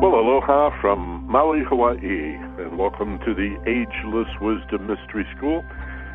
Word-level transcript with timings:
Well, 0.00 0.14
aloha 0.14 0.70
from 0.80 1.26
Maui, 1.28 1.62
Hawaii, 1.62 2.32
and 2.56 2.78
welcome 2.78 3.18
to 3.18 3.34
the 3.34 3.60
Ageless 3.68 4.28
Wisdom 4.40 4.86
Mystery 4.86 5.26
School. 5.36 5.62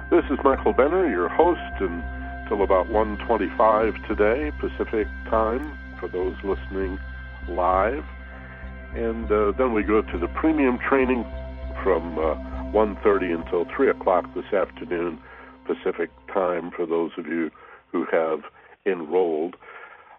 This 0.10 0.24
is 0.32 0.40
Michael 0.44 0.74
Benner, 0.74 1.08
your 1.08 1.30
host, 1.30 1.62
until 1.80 2.64
about 2.64 2.90
1:25 2.90 4.08
today 4.08 4.52
Pacific 4.60 5.06
time 5.30 5.78
for 6.00 6.08
those 6.08 6.34
listening 6.44 6.98
live, 7.48 8.04
and 8.96 9.32
uh, 9.32 9.52
then 9.52 9.72
we 9.74 9.84
go 9.84 10.02
to 10.02 10.18
the 10.18 10.30
premium 10.30 10.80
training 10.80 11.24
from 11.84 12.18
uh, 12.18 12.34
1:30 12.74 13.36
until 13.36 13.66
3 13.66 13.92
o'clock 13.92 14.26
this 14.34 14.52
afternoon 14.52 15.20
Pacific 15.68 16.10
time 16.34 16.72
for 16.72 16.88
those 16.88 17.12
of 17.20 17.28
you 17.28 17.52
who 17.92 18.06
have 18.06 18.46
enrolled. 18.88 19.56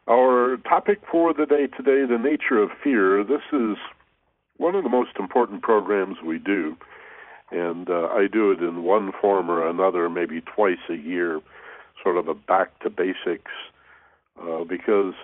Our 0.09 0.56
topic 0.59 1.01
for 1.10 1.34
the 1.34 1.46
day 1.46 1.66
today, 1.66 2.06
the 2.06 2.19
nature 2.23 2.62
of 2.62 2.70
fear. 2.83 3.24
This 3.24 3.42
is 3.52 3.77
one 4.56 4.77
of 4.77 4.84
the 4.84 4.88
most 4.88 5.10
important 5.19 5.62
programs 5.62 6.19
we 6.24 6.38
do, 6.38 6.77
and 7.51 7.91
uh, 7.91 8.06
I 8.12 8.28
do 8.33 8.52
it 8.52 8.61
in 8.61 8.84
one 8.84 9.11
form 9.20 9.50
or 9.50 9.69
another, 9.69 10.09
maybe 10.09 10.42
twice 10.42 10.78
a 10.88 10.95
year, 10.95 11.41
sort 12.05 12.19
of 12.19 12.28
a 12.28 12.34
back 12.34 12.78
to 12.80 12.91
basics, 12.91 13.50
uh, 14.41 14.62
because 14.62 15.14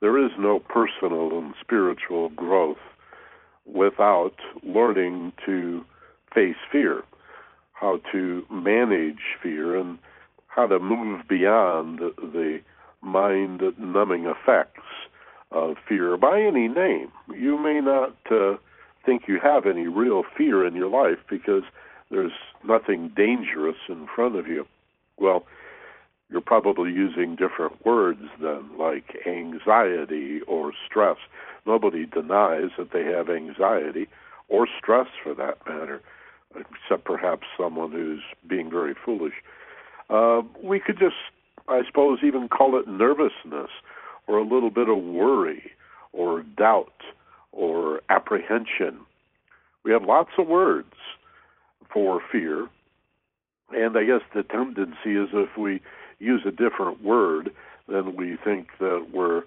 there 0.00 0.24
is 0.24 0.30
no 0.38 0.60
personal 0.60 1.36
and 1.36 1.54
spiritual 1.60 2.28
growth 2.28 2.78
without 3.66 4.36
learning 4.62 5.32
to 5.46 5.84
face 6.32 6.54
fear, 6.70 7.02
how 7.72 7.98
to 8.12 8.46
manage 8.52 9.36
fear, 9.42 9.76
and 9.76 9.98
how 10.46 10.68
to 10.68 10.78
move 10.78 11.26
beyond 11.28 11.98
the 11.98 12.60
mind 13.02 13.62
numbing 13.78 14.26
effects 14.26 14.82
of 15.50 15.76
fear 15.88 16.16
by 16.16 16.40
any 16.40 16.68
name. 16.68 17.10
You 17.34 17.58
may 17.58 17.80
not 17.80 18.16
uh, 18.30 18.56
think 19.04 19.22
you 19.28 19.38
have 19.42 19.66
any 19.66 19.86
real 19.86 20.22
fear 20.36 20.66
in 20.66 20.74
your 20.74 20.88
life 20.88 21.18
because 21.28 21.64
there's 22.10 22.32
nothing 22.64 23.10
dangerous 23.14 23.76
in 23.88 24.06
front 24.14 24.36
of 24.36 24.46
you. 24.46 24.66
Well, 25.18 25.44
you're 26.30 26.40
probably 26.40 26.90
using 26.90 27.36
different 27.36 27.84
words 27.84 28.22
than 28.40 28.78
like 28.78 29.16
anxiety 29.26 30.40
or 30.46 30.72
stress. 30.86 31.18
Nobody 31.66 32.06
denies 32.06 32.70
that 32.78 32.92
they 32.92 33.04
have 33.04 33.28
anxiety 33.28 34.08
or 34.48 34.66
stress 34.78 35.08
for 35.22 35.34
that 35.34 35.58
matter, 35.66 36.00
except 36.54 37.04
perhaps 37.04 37.46
someone 37.58 37.92
who's 37.92 38.22
being 38.46 38.70
very 38.70 38.94
foolish. 39.04 39.34
Uh, 40.08 40.42
we 40.62 40.80
could 40.80 40.98
just 40.98 41.16
I 41.68 41.82
suppose 41.86 42.18
even 42.24 42.48
call 42.48 42.78
it 42.78 42.88
nervousness 42.88 43.70
or 44.26 44.38
a 44.38 44.44
little 44.44 44.70
bit 44.70 44.88
of 44.88 44.98
worry 44.98 45.72
or 46.12 46.42
doubt 46.42 46.92
or 47.52 48.00
apprehension. 48.08 49.00
We 49.84 49.92
have 49.92 50.04
lots 50.04 50.30
of 50.38 50.46
words 50.46 50.94
for 51.92 52.20
fear, 52.30 52.68
and 53.70 53.96
I 53.96 54.04
guess 54.04 54.20
the 54.34 54.42
tendency 54.42 55.16
is 55.16 55.28
if 55.32 55.56
we 55.56 55.80
use 56.18 56.42
a 56.46 56.50
different 56.50 57.02
word, 57.02 57.50
then 57.88 58.16
we 58.16 58.36
think 58.44 58.68
that 58.78 59.08
we're, 59.12 59.42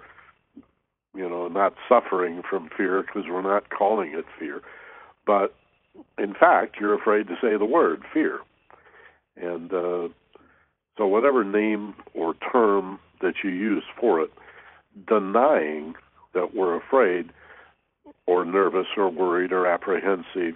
you 1.15 1.29
know, 1.29 1.47
not 1.47 1.73
suffering 1.87 2.41
from 2.47 2.69
fear 2.75 3.01
because 3.01 3.23
we're 3.29 3.41
not 3.41 3.69
calling 3.69 4.13
it 4.13 4.25
fear. 4.37 4.61
But 5.25 5.55
in 6.17 6.33
fact, 6.33 6.77
you're 6.79 6.93
afraid 6.93 7.27
to 7.27 7.35
say 7.41 7.57
the 7.57 7.65
word 7.65 8.03
fear. 8.13 8.39
And 9.37 9.73
uh, 9.73 10.09
so, 10.97 11.05
whatever 11.07 11.43
name 11.43 11.93
or 12.13 12.35
term 12.51 12.99
that 13.21 13.35
you 13.43 13.49
use 13.49 13.83
for 13.99 14.21
it, 14.21 14.31
denying 15.07 15.95
that 16.33 16.55
we're 16.55 16.75
afraid 16.75 17.31
or 18.27 18.45
nervous 18.45 18.87
or 18.95 19.09
worried 19.09 19.51
or 19.51 19.67
apprehensive 19.67 20.55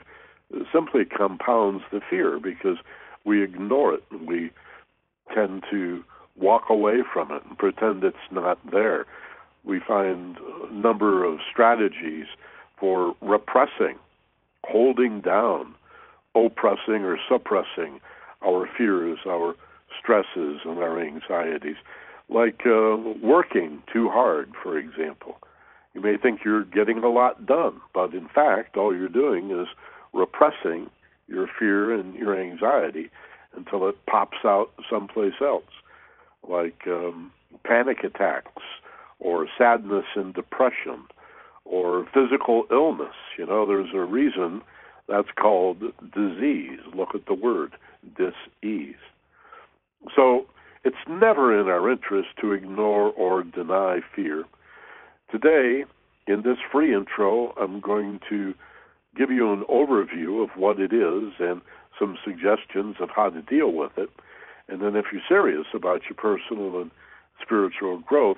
simply 0.74 1.06
compounds 1.06 1.84
the 1.92 2.02
fear 2.10 2.40
because 2.40 2.78
we 3.26 3.44
ignore 3.44 3.96
it. 3.96 4.04
We 4.26 4.52
tend 5.34 5.64
to 5.70 6.04
walk 6.36 6.70
away 6.70 7.04
from 7.14 7.32
it 7.32 7.44
and 7.48 7.58
pretend 7.58 8.04
it's 8.04 8.18
not 8.32 8.60
there. 8.72 9.06
We 9.64 9.80
find 9.86 10.38
a 10.70 10.74
number 10.74 11.24
of 11.24 11.40
strategies 11.52 12.26
for 12.80 13.14
repressing, 13.22 13.98
holding 14.64 15.22
down, 15.22 15.76
oppressing 16.34 17.04
or 17.04 17.18
suppressing 17.30 18.00
our 18.42 18.70
fears, 18.78 19.20
our 19.28 19.54
stresses 20.00 20.62
and 20.66 20.80
our 20.80 21.00
anxieties, 21.02 21.78
like 22.30 22.62
uh, 22.66 22.96
working 23.22 23.82
too 23.92 24.10
hard, 24.10 24.52
for 24.62 24.78
example. 24.78 25.38
You 25.94 26.02
may 26.02 26.18
think 26.18 26.42
you're 26.46 26.66
getting 26.66 27.00
a 27.00 27.10
lot 27.10 27.46
done, 27.46 27.82
but 27.94 28.14
in 28.14 28.28
fact, 28.28 28.78
all 28.78 28.96
you're 28.96 29.10
doing 29.10 29.52
is 29.52 29.68
repressing 30.14 30.90
your 31.28 31.48
fear 31.60 31.94
and 31.94 32.14
your 32.16 32.40
anxiety 32.40 33.10
until 33.56 33.88
it 33.88 33.96
pops 34.06 34.38
out 34.46 34.72
someplace 34.90 35.34
else, 35.42 35.64
like 36.48 36.84
um, 36.88 37.32
panic 37.64 38.04
attacks 38.04 38.62
or 39.20 39.48
sadness 39.58 40.06
and 40.16 40.34
depression 40.34 41.04
or 41.66 42.08
physical 42.14 42.66
illness. 42.72 43.16
You 43.38 43.46
know, 43.46 43.66
there's 43.66 43.94
a 43.94 44.00
reason 44.00 44.62
that's 45.08 45.30
called 45.40 45.80
disease. 46.14 46.80
Look 46.96 47.16
at 47.16 47.26
the 47.26 47.34
word 47.34 47.74
dis-ease. 48.18 48.96
So 50.16 50.46
it's 50.84 50.96
never 51.08 51.60
in 51.60 51.68
our 51.68 51.92
interest 51.92 52.30
to 52.42 52.54
ignore 52.54 53.12
or 53.12 53.44
deny 53.44 54.00
fear. 54.16 54.46
Today, 55.32 55.86
in 56.28 56.42
this 56.44 56.58
free 56.72 56.96
intro, 56.96 57.54
I'm 57.60 57.80
going 57.80 58.20
to 58.30 58.54
give 59.16 59.32
you 59.32 59.52
an 59.52 59.64
overview 59.70 60.44
of 60.44 60.50
what 60.56 60.80
it 60.80 60.94
is 60.94 61.34
and 61.40 61.62
some 61.98 62.18
suggestions 62.24 62.96
of 63.00 63.10
how 63.16 63.30
to 63.30 63.42
deal 63.42 63.72
with 63.72 63.92
it. 63.98 64.10
And 64.68 64.82
then, 64.82 64.96
if 64.96 65.06
you're 65.12 65.22
serious 65.28 65.66
about 65.74 66.02
your 66.04 66.16
personal 66.16 66.80
and 66.80 66.92
spiritual 67.42 68.00
growth, 68.00 68.38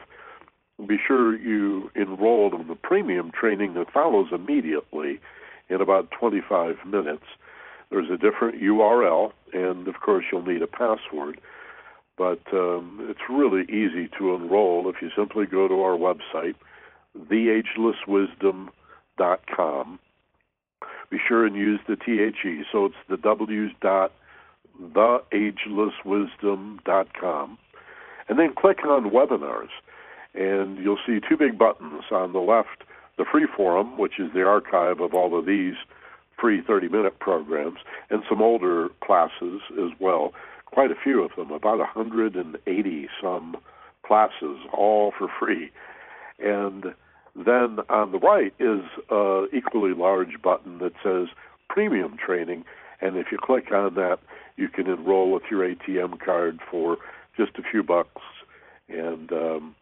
be 0.88 0.98
sure 1.06 1.38
you 1.38 1.92
enroll 1.96 2.56
in 2.60 2.68
the 2.68 2.76
premium 2.76 3.32
training 3.32 3.74
that 3.76 3.92
follows 3.92 4.28
immediately 4.32 5.20
in 5.70 5.82
about 5.82 6.10
25 6.18 6.76
minutes. 6.86 7.26
There's 7.92 8.10
a 8.10 8.18
different 8.18 8.62
URL, 8.62 9.34
and 9.54 9.88
of 9.88 10.00
course, 10.00 10.26
you'll 10.32 10.46
need 10.46 10.62
a 10.62 10.68
password. 10.68 11.42
But 12.18 12.42
um, 12.54 13.06
it's 13.10 13.20
really 13.30 13.64
easy 13.64 14.08
to 14.18 14.34
enroll 14.34 14.90
if 14.90 15.02
you 15.02 15.10
simply 15.16 15.46
go 15.46 15.68
to 15.68 15.82
our 15.82 15.98
website, 15.98 16.56
theagelesswisdom.com. 17.18 20.00
Be 21.10 21.18
sure 21.28 21.46
and 21.46 21.56
use 21.56 21.82
the 21.88 21.98
THE, 21.98 22.64
so 22.72 22.86
it's 22.86 22.96
the 23.10 23.18
W's 23.18 23.72
dot 23.82 24.14
theagelesswisdom.com. 24.82 27.58
And 28.30 28.40
then 28.40 28.54
click 28.58 28.86
on 28.86 29.12
webinars, 29.12 29.68
and 30.34 30.78
you'll 30.78 30.98
see 31.06 31.20
two 31.28 31.36
big 31.38 31.60
buttons 31.60 32.04
on 32.12 32.32
the 32.34 32.40
left 32.40 32.84
the 33.18 33.26
free 33.30 33.48
forum, 33.56 33.98
which 33.98 34.20
is 34.20 34.32
the 34.34 34.44
archive 34.44 35.02
of 35.02 35.14
all 35.14 35.38
of 35.38 35.46
these 35.46 35.76
free 36.42 36.62
30 36.66 36.90
minute 36.90 37.20
programs, 37.20 37.78
and 38.10 38.24
some 38.28 38.42
older 38.42 38.90
classes 39.02 39.62
as 39.74 39.92
well 40.00 40.34
quite 40.72 40.92
a 40.92 40.96
few 40.96 41.22
of 41.22 41.32
them, 41.36 41.52
about 41.52 41.80
180 41.80 43.10
some 43.22 43.58
classes, 44.06 44.58
all 44.74 45.14
for 45.18 45.28
free. 45.40 45.72
And 46.40 46.86
then 47.36 47.80
on 47.90 48.12
the 48.12 48.20
right 48.20 48.54
is 48.60 48.82
an 49.10 49.48
equally 49.54 49.94
large 49.94 50.42
button 50.42 50.80
that 50.80 50.94
says 51.04 51.28
premium 51.70 52.18
training. 52.18 52.64
And 53.02 53.18
if 53.18 53.28
you 53.32 53.38
click 53.42 53.72
on 53.72 53.96
that, 53.96 54.20
you 54.58 54.70
can 54.70 54.88
enroll 54.88 55.32
with 55.32 55.44
your 55.50 55.68
ATM 55.68 56.20
card 56.20 56.60
for 56.70 56.98
just 57.38 57.52
a 57.58 57.64
few 57.70 57.84
bucks 57.84 58.22
and 58.90 59.32
um, 59.32 59.76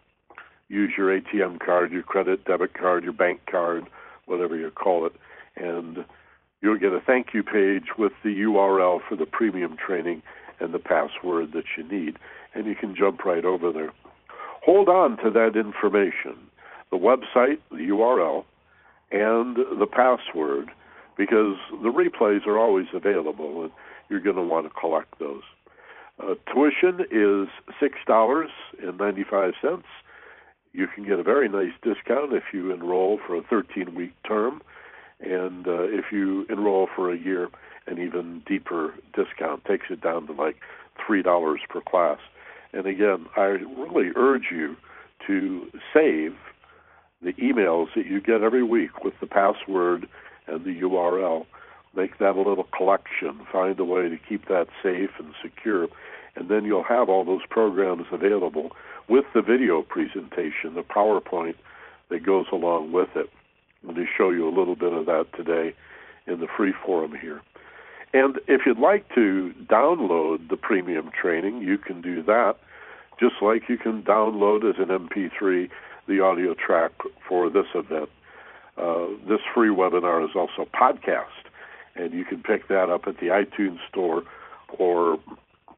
use 0.70 0.92
your 0.98 1.20
ATM 1.20 1.60
card, 1.60 1.92
your 1.92 2.04
credit, 2.04 2.46
debit 2.46 2.74
card, 2.74 3.04
your 3.04 3.14
bank 3.14 3.42
card, 3.50 3.86
whatever 4.26 4.56
you 4.56 4.70
call 4.72 5.06
it. 5.06 5.14
And 5.56 6.06
you'll 6.62 6.80
get 6.80 6.94
a 6.94 7.00
thank 7.00 7.34
you 7.34 7.44
page 7.44 7.98
with 7.98 8.12
the 8.24 8.30
URL 8.30 9.00
for 9.08 9.16
the 9.16 9.26
premium 9.26 9.78
training 9.78 10.22
and 10.60 10.74
the 10.74 10.80
password 10.80 11.54
that 11.54 11.64
you 11.78 11.84
need, 11.84 12.18
and 12.54 12.66
you 12.66 12.76
can 12.76 12.96
jump 12.96 13.24
right 13.26 13.46
over 13.46 13.72
there. 13.72 13.92
Hold 14.66 14.90
on 14.90 15.18
to 15.24 15.30
that 15.32 15.56
information, 15.56 16.36
the 16.92 16.98
website, 16.98 17.60
the 17.72 17.88
URL, 17.90 18.44
and 19.12 19.56
the 19.80 19.88
password, 19.88 20.70
because 21.18 21.56
the 21.72 21.92
replays 21.92 22.46
are 22.46 22.60
always 22.60 22.88
available, 22.94 23.64
and 23.64 23.72
you're 24.10 24.20
going 24.20 24.36
to 24.36 24.44
want 24.44 24.68
to 24.68 24.80
collect 24.80 25.18
those. 25.20 25.44
Uh, 26.22 26.36
tuition 26.54 27.06
is 27.12 27.48
six 27.80 27.96
dollars 28.06 28.50
and 28.82 28.98
ninety 28.98 29.24
five 29.24 29.54
cents. 29.62 29.86
You 30.74 30.88
can 30.94 31.06
get 31.06 31.18
a 31.18 31.24
very 31.24 31.48
nice 31.48 31.72
discount 31.82 32.34
if 32.34 32.44
you 32.54 32.72
enroll 32.72 33.20
for 33.26 33.36
a 33.36 33.42
13 33.42 33.96
week 33.96 34.14
term, 34.28 34.62
and 35.20 35.68
uh, 35.68 35.84
if 35.84 36.06
you 36.12 36.46
enroll 36.50 36.88
for 36.96 37.12
a 37.12 37.18
year, 37.18 37.50
an 37.88 38.00
even 38.00 38.42
deeper 38.48 38.94
discount, 39.14 39.66
takes 39.66 39.88
it 39.90 40.02
down 40.02 40.28
to 40.28 40.34
like 40.34 40.58
three 41.06 41.22
dollars 41.22 41.62
per 41.70 41.82
class. 41.82 42.20
And 42.74 42.86
again, 42.86 43.26
I 43.36 43.42
really 43.42 44.12
urge 44.16 44.48
you 44.52 44.76
to 45.28 45.68
save 45.94 46.36
the 47.22 47.34
emails 47.34 47.88
that 47.96 48.06
you 48.06 48.22
get 48.22 48.42
every 48.42 48.64
week 48.64 49.04
with 49.04 49.14
the 49.20 49.28
password 49.28 50.08
and 50.48 50.64
the 50.64 50.82
URL. 50.82 51.46
Make 51.96 52.20
that 52.20 52.36
a 52.36 52.42
little 52.42 52.68
collection. 52.76 53.46
Find 53.52 53.80
a 53.80 53.84
way 53.84 54.10
to 54.10 54.18
keep 54.18 54.48
that 54.48 54.68
safe 54.82 55.10
and 55.18 55.34
secure. 55.42 55.88
And 56.36 56.48
then 56.48 56.64
you'll 56.64 56.84
have 56.84 57.10
all 57.10 57.26
those 57.26 57.46
programs 57.50 58.06
available 58.12 58.72
with 59.10 59.26
the 59.34 59.42
video 59.42 59.82
presentation, 59.82 60.76
the 60.76 60.84
PowerPoint 60.84 61.56
that 62.10 62.24
goes 62.24 62.46
along 62.52 62.92
with 62.92 63.10
it. 63.16 63.30
Going 63.84 63.96
to 63.96 64.06
show 64.18 64.30
you 64.30 64.48
a 64.48 64.54
little 64.56 64.76
bit 64.76 64.94
of 64.94 65.06
that 65.06 65.28
today 65.36 65.74
in 66.28 66.40
the 66.40 66.48
free 66.48 66.74
forum 66.86 67.16
here. 67.20 67.42
And 68.14 68.40
if 68.48 68.62
you'd 68.66 68.80
like 68.80 69.08
to 69.16 69.54
download 69.66 70.50
the 70.50 70.58
premium 70.58 71.12
training, 71.12 71.62
you 71.62 71.78
can 71.78 72.02
do 72.02 72.24
that 72.24 72.56
just 73.20 73.36
like 73.42 73.68
you 73.68 73.78
can 73.78 74.02
download 74.04 74.68
as 74.68 74.78
an 74.80 74.88
MP3 74.88 75.70
the 76.08 76.22
audio 76.22 76.54
track 76.54 76.92
for 77.28 77.50
this 77.50 77.66
event. 77.76 78.10
Uh, 78.78 79.08
this 79.28 79.42
free 79.54 79.70
webinar 79.70 80.24
is 80.24 80.32
also 80.36 80.68
podcast, 80.74 81.26
and 81.96 82.14
you 82.14 82.24
can 82.24 82.42
pick 82.42 82.68
that 82.70 82.90
up 82.90 83.08
at 83.08 83.18
the 83.20 83.28
iTunes 83.28 83.78
Store 83.90 84.24
or 84.78 85.20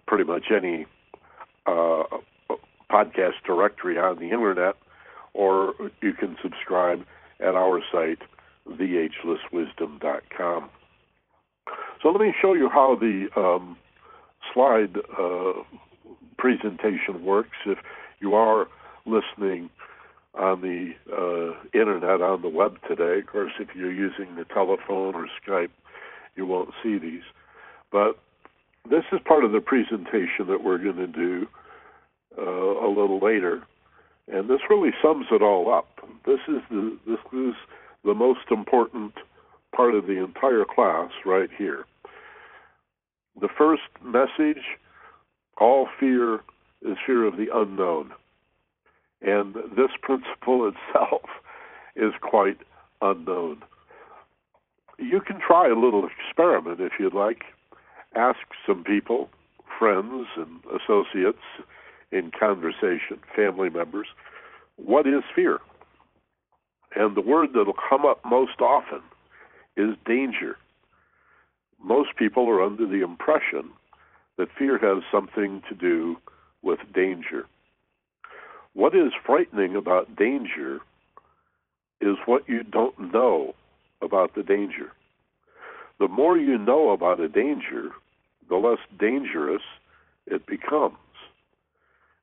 pretty 0.06 0.24
much 0.24 0.46
any 0.56 0.86
uh, 1.66 2.04
podcast 2.90 3.42
directory 3.46 3.98
on 3.98 4.18
the 4.18 4.30
internet, 4.30 4.76
or 5.34 5.74
you 6.02 6.14
can 6.14 6.38
subscribe 6.42 7.04
at 7.42 7.56
our 7.56 7.82
site, 7.92 8.20
theagelesswisdom.com. 8.70 10.70
So 12.02 12.10
let 12.10 12.22
me 12.22 12.34
show 12.42 12.54
you 12.54 12.70
how 12.70 12.96
the 12.96 13.28
um, 13.36 13.78
slide 14.54 14.98
uh, 15.20 15.54
presentation 16.38 17.24
works. 17.24 17.58
If 17.66 17.80
you 18.20 18.34
are 18.34 18.68
listening 19.06 19.70
on 20.34 20.62
the 20.62 20.94
uh, 21.12 21.54
internet, 21.74 22.22
on 22.22 22.42
the 22.42 22.50
web 22.50 22.78
today, 22.88 23.20
of 23.20 23.28
course, 23.28 23.52
if 23.60 23.76
you're 23.76 23.92
using 23.92 24.36
the 24.36 24.46
telephone 24.46 25.16
or 25.16 25.28
Skype, 25.46 25.72
you 26.36 26.46
won't 26.46 26.70
see 26.82 26.98
these. 26.98 27.24
But 27.92 28.18
this 28.90 29.04
is 29.12 29.20
part 29.26 29.44
of 29.44 29.52
the 29.52 29.60
presentation 29.60 30.48
that 30.48 30.64
we're 30.64 30.78
going 30.78 30.96
to 30.96 31.08
do 31.08 31.48
uh, 32.38 32.42
a 32.42 32.88
little 32.88 33.20
later, 33.22 33.64
and 34.32 34.50
this 34.50 34.62
really 34.70 34.92
sums 35.02 35.28
it 35.32 35.42
all 35.42 35.74
up. 35.74 35.88
This 36.26 36.40
is 36.48 36.62
the 36.70 36.98
this 37.06 37.20
is 37.34 37.54
the 38.04 38.14
most 38.14 38.50
important 38.50 39.14
part 39.76 39.94
of 39.94 40.08
the 40.08 40.24
entire 40.24 40.66
class 40.66 41.12
right 41.26 41.50
here. 41.58 41.86
The 43.40 43.50
first 43.58 43.84
message: 44.04 44.64
all 45.58 45.88
fear 46.00 46.36
is 46.82 46.98
fear 47.06 47.26
of 47.26 47.38
the 47.38 47.48
unknown, 47.54 48.12
and 49.22 49.56
this 49.76 49.92
principle 50.02 50.68
itself 50.94 51.24
is 51.96 52.14
quite 52.22 52.58
unknown. 53.02 53.62
You 54.98 55.20
can 55.20 55.40
try 55.40 55.68
a 55.68 55.76
little 55.80 56.08
experiment 56.08 56.80
if 56.80 56.94
you'd 57.00 57.14
like 57.14 57.44
ask 58.16 58.40
some 58.66 58.84
people, 58.84 59.30
friends 59.80 60.28
and 60.36 60.60
associates 60.66 61.44
in 62.12 62.32
conversation, 62.32 63.20
family 63.36 63.70
members, 63.70 64.08
what 64.76 65.08
is 65.08 65.24
fear? 65.36 65.60
And 66.96 67.16
the 67.16 67.22
word 67.22 67.50
that'll 67.54 67.74
come 67.90 68.06
up 68.06 68.20
most 68.26 68.60
often 68.60 69.02
is 69.78 69.96
danger. 70.06 70.58
Most 71.82 72.16
people 72.18 72.50
are 72.50 72.62
under 72.62 72.86
the 72.86 73.02
impression 73.02 73.72
that 74.38 74.50
fear 74.58 74.78
has 74.78 75.04
something 75.12 75.62
to 75.70 75.76
do 75.76 76.18
with 76.62 76.80
danger. 76.94 77.46
What 78.74 78.96
is 78.96 79.12
frightening 79.26 79.76
about 79.76 80.16
danger 80.16 80.80
is 82.00 82.18
what 82.26 82.48
you 82.48 82.64
don't 82.64 83.14
know 83.14 83.54
about 84.02 84.36
the 84.36 84.44
danger. 84.44 84.92
The 86.00 86.08
more 86.08 86.38
you 86.38 86.58
know 86.58 86.90
about 86.90 87.20
a 87.20 87.28
danger, 87.28 87.92
the 88.50 88.56
less 88.56 88.80
dangerous 89.00 89.62
it 90.26 90.46
becomes. 90.46 90.98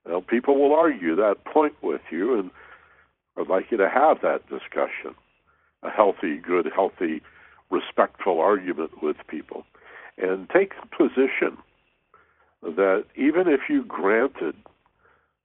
Now, 0.07 0.21
people 0.21 0.57
will 0.61 0.75
argue 0.75 1.17
that 1.17 1.45
point 1.45 1.75
with 1.83 2.01
you, 2.11 2.39
and 2.39 2.51
I'd 3.37 3.49
like 3.49 3.71
you 3.71 3.77
to 3.79 3.89
have 3.89 4.21
that 4.23 4.49
discussion 4.49 5.15
a 5.83 5.91
healthy, 5.91 6.39
good, 6.39 6.69
healthy, 6.75 7.23
respectful 7.71 8.41
argument 8.41 9.03
with 9.03 9.17
people. 9.29 9.65
And 10.17 10.49
take 10.51 10.73
the 10.81 10.89
position 10.89 11.59
that 12.63 13.05
even 13.15 13.47
if 13.47 13.61
you 13.69 13.85
granted 13.85 14.57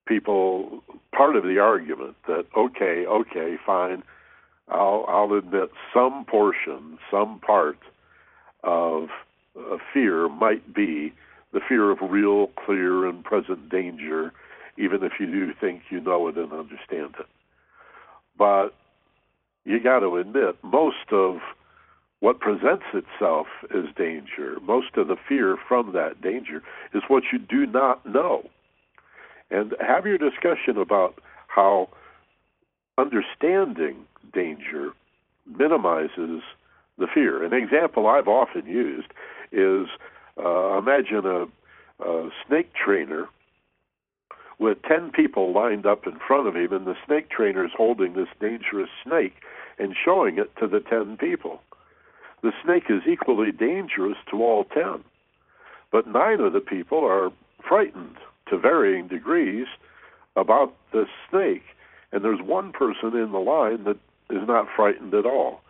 people 0.07 0.83
part 1.15 1.35
of 1.35 1.44
the 1.44 1.59
argument 1.59 2.15
that, 2.27 2.45
okay, 2.57 3.05
okay, 3.05 3.57
fine, 3.63 4.03
I'll, 4.69 5.05
I'll 5.07 5.33
admit 5.33 5.69
some 5.94 6.25
portion, 6.25 6.97
some 7.11 7.39
part 7.39 7.77
of 8.63 9.09
uh, 9.57 9.77
fear 9.94 10.27
might 10.27 10.73
be 10.73 11.13
the 11.53 11.61
fear 11.67 11.91
of 11.91 12.00
real, 12.01 12.47
clear, 12.65 13.07
and 13.07 13.23
present 13.23 13.69
danger, 13.69 14.33
even 14.77 15.03
if 15.03 15.13
you 15.19 15.27
do 15.27 15.53
think 15.59 15.83
you 15.89 16.01
know 16.01 16.27
it 16.27 16.38
and 16.38 16.51
understand 16.51 17.15
it. 17.19 17.27
But 18.38 18.69
you 19.63 19.79
got 19.79 20.00
to 20.00 20.17
admit, 20.17 20.55
most 20.63 21.11
of 21.11 21.38
what 22.19 22.39
presents 22.39 22.85
itself 22.94 23.47
as 23.73 23.94
danger, 23.95 24.57
most 24.61 24.95
of 24.97 25.07
the 25.07 25.17
fear 25.27 25.57
from 25.67 25.94
that 25.94 26.21
danger, 26.21 26.63
is 26.94 27.03
what 27.07 27.23
you 27.31 27.39
do 27.39 27.65
not 27.65 28.05
know. 28.05 28.50
And 29.51 29.75
have 29.79 30.05
your 30.05 30.17
discussion 30.17 30.77
about 30.77 31.19
how 31.47 31.89
understanding 32.97 34.05
danger 34.33 34.91
minimizes 35.45 36.41
the 36.97 37.07
fear. 37.13 37.44
An 37.44 37.53
example 37.53 38.07
I've 38.07 38.27
often 38.27 38.65
used 38.65 39.07
is 39.51 39.88
uh, 40.38 40.77
imagine 40.77 41.25
a, 41.25 41.47
a 42.03 42.30
snake 42.47 42.71
trainer 42.74 43.27
with 44.59 44.81
10 44.83 45.12
people 45.12 45.53
lined 45.53 45.85
up 45.85 46.06
in 46.06 46.19
front 46.25 46.47
of 46.47 46.56
him, 46.56 46.74
and 46.74 46.85
the 46.85 46.95
snake 47.06 47.30
trainer 47.30 47.65
is 47.65 47.71
holding 47.75 48.13
this 48.13 48.27
dangerous 48.39 48.89
snake 49.06 49.35
and 49.80 49.95
showing 50.03 50.38
it 50.38 50.56
to 50.57 50.68
the 50.68 50.80
10 50.80 51.18
people. 51.18 51.62
The 52.41 52.53
snake 52.63 52.85
is 52.89 53.01
equally 53.07 53.51
dangerous 53.51 54.18
to 54.31 54.44
all 54.44 54.65
10, 54.65 55.03
but 55.91 56.07
nine 56.07 56.39
of 56.39 56.53
the 56.53 56.59
people 56.59 57.03
are 57.06 57.31
frightened 57.68 58.18
to 58.50 58.57
varying 58.57 59.07
degrees 59.07 59.68
about 60.36 60.74
the 60.91 61.06
snake, 61.29 61.63
and 62.12 62.24
there's 62.24 62.41
one 62.41 62.72
person 62.72 63.15
in 63.15 63.31
the 63.31 63.39
line 63.39 63.84
that 63.86 63.98
is 64.29 64.48
not 64.48 64.67
frightened 64.75 65.13
at 65.13 65.25
all 65.25 65.62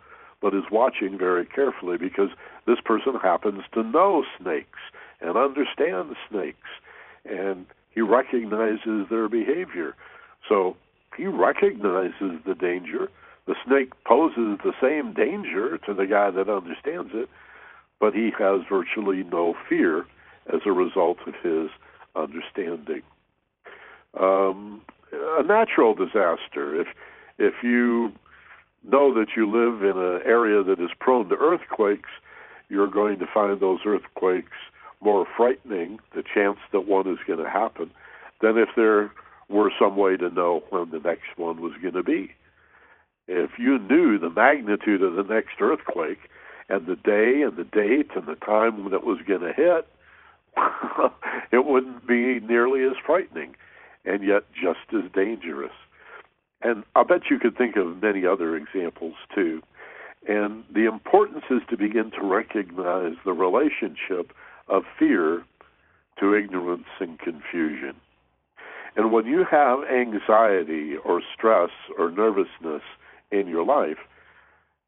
but 0.44 0.54
is 0.54 0.64
watching 0.70 1.16
very 1.16 1.46
carefully 1.46 1.96
because 1.96 2.28
this 2.66 2.76
person 2.84 3.14
happens 3.14 3.62
to 3.72 3.82
know 3.82 4.24
snakes 4.38 4.78
and 5.22 5.38
understand 5.38 6.14
snakes, 6.28 6.68
and 7.24 7.64
he 7.88 8.02
recognizes 8.02 9.08
their 9.08 9.26
behavior. 9.26 9.96
So 10.46 10.76
he 11.16 11.24
recognizes 11.24 12.42
the 12.44 12.54
danger. 12.54 13.08
The 13.46 13.54
snake 13.66 13.94
poses 14.06 14.58
the 14.62 14.74
same 14.82 15.14
danger 15.14 15.78
to 15.78 15.94
the 15.94 16.04
guy 16.04 16.30
that 16.32 16.50
understands 16.50 17.12
it, 17.14 17.30
but 17.98 18.12
he 18.12 18.30
has 18.38 18.60
virtually 18.68 19.22
no 19.22 19.54
fear 19.66 20.00
as 20.52 20.60
a 20.66 20.72
result 20.72 21.16
of 21.26 21.32
his 21.42 21.70
understanding. 22.14 23.00
Um, 24.20 24.82
a 25.10 25.42
natural 25.42 25.94
disaster. 25.94 26.78
If 26.78 26.88
if 27.38 27.54
you 27.62 28.12
know 28.86 29.14
that 29.14 29.28
you 29.36 29.46
live 29.46 29.82
in 29.82 30.00
an 30.00 30.20
area 30.24 30.62
that 30.62 30.80
is 30.80 30.90
prone 30.98 31.28
to 31.28 31.36
earthquakes, 31.36 32.10
you're 32.68 32.88
going 32.88 33.18
to 33.18 33.26
find 33.32 33.60
those 33.60 33.80
earthquakes 33.86 34.52
more 35.00 35.26
frightening, 35.36 35.98
the 36.14 36.22
chance 36.22 36.58
that 36.72 36.86
one 36.86 37.06
is 37.06 37.18
going 37.26 37.42
to 37.42 37.50
happen, 37.50 37.90
than 38.40 38.56
if 38.56 38.70
there 38.76 39.12
were 39.48 39.70
some 39.78 39.96
way 39.96 40.16
to 40.16 40.30
know 40.30 40.62
when 40.70 40.90
the 40.90 40.98
next 40.98 41.36
one 41.36 41.60
was 41.60 41.72
going 41.82 41.94
to 41.94 42.02
be. 42.02 42.30
If 43.26 43.50
you 43.58 43.78
knew 43.78 44.18
the 44.18 44.30
magnitude 44.30 45.02
of 45.02 45.14
the 45.14 45.22
next 45.22 45.60
earthquake 45.60 46.18
and 46.68 46.86
the 46.86 46.96
day 46.96 47.42
and 47.42 47.56
the 47.56 47.64
date 47.64 48.10
and 48.16 48.26
the 48.26 48.36
time 48.36 48.84
when 48.84 48.94
it 48.94 49.04
was 49.04 49.18
going 49.26 49.40
to 49.40 49.52
hit, 49.52 49.86
it 51.52 51.64
wouldn't 51.64 52.06
be 52.06 52.40
nearly 52.40 52.84
as 52.84 52.96
frightening 53.04 53.54
and 54.04 54.22
yet 54.22 54.44
just 54.52 54.80
as 54.92 55.10
dangerous. 55.12 55.72
And 56.64 56.82
I 56.96 57.02
bet 57.04 57.30
you 57.30 57.38
could 57.38 57.56
think 57.56 57.76
of 57.76 58.02
many 58.02 58.26
other 58.26 58.56
examples 58.56 59.14
too. 59.34 59.62
And 60.26 60.64
the 60.72 60.86
importance 60.86 61.44
is 61.50 61.60
to 61.68 61.76
begin 61.76 62.10
to 62.12 62.22
recognize 62.26 63.16
the 63.24 63.34
relationship 63.34 64.32
of 64.68 64.84
fear 64.98 65.44
to 66.18 66.34
ignorance 66.34 66.86
and 66.98 67.18
confusion. 67.18 67.94
And 68.96 69.12
when 69.12 69.26
you 69.26 69.44
have 69.50 69.80
anxiety 69.84 70.96
or 70.96 71.20
stress 71.36 71.70
or 71.98 72.10
nervousness 72.10 72.82
in 73.30 73.46
your 73.48 73.64
life, 73.64 73.98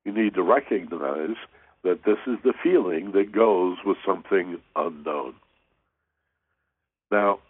you 0.04 0.12
need 0.12 0.34
to 0.34 0.42
recognize 0.42 1.36
that 1.82 2.04
this 2.04 2.18
is 2.26 2.38
the 2.42 2.54
feeling 2.62 3.12
that 3.12 3.32
goes 3.32 3.76
with 3.84 3.98
something 4.06 4.58
unknown. 4.76 5.34
Now, 7.10 7.40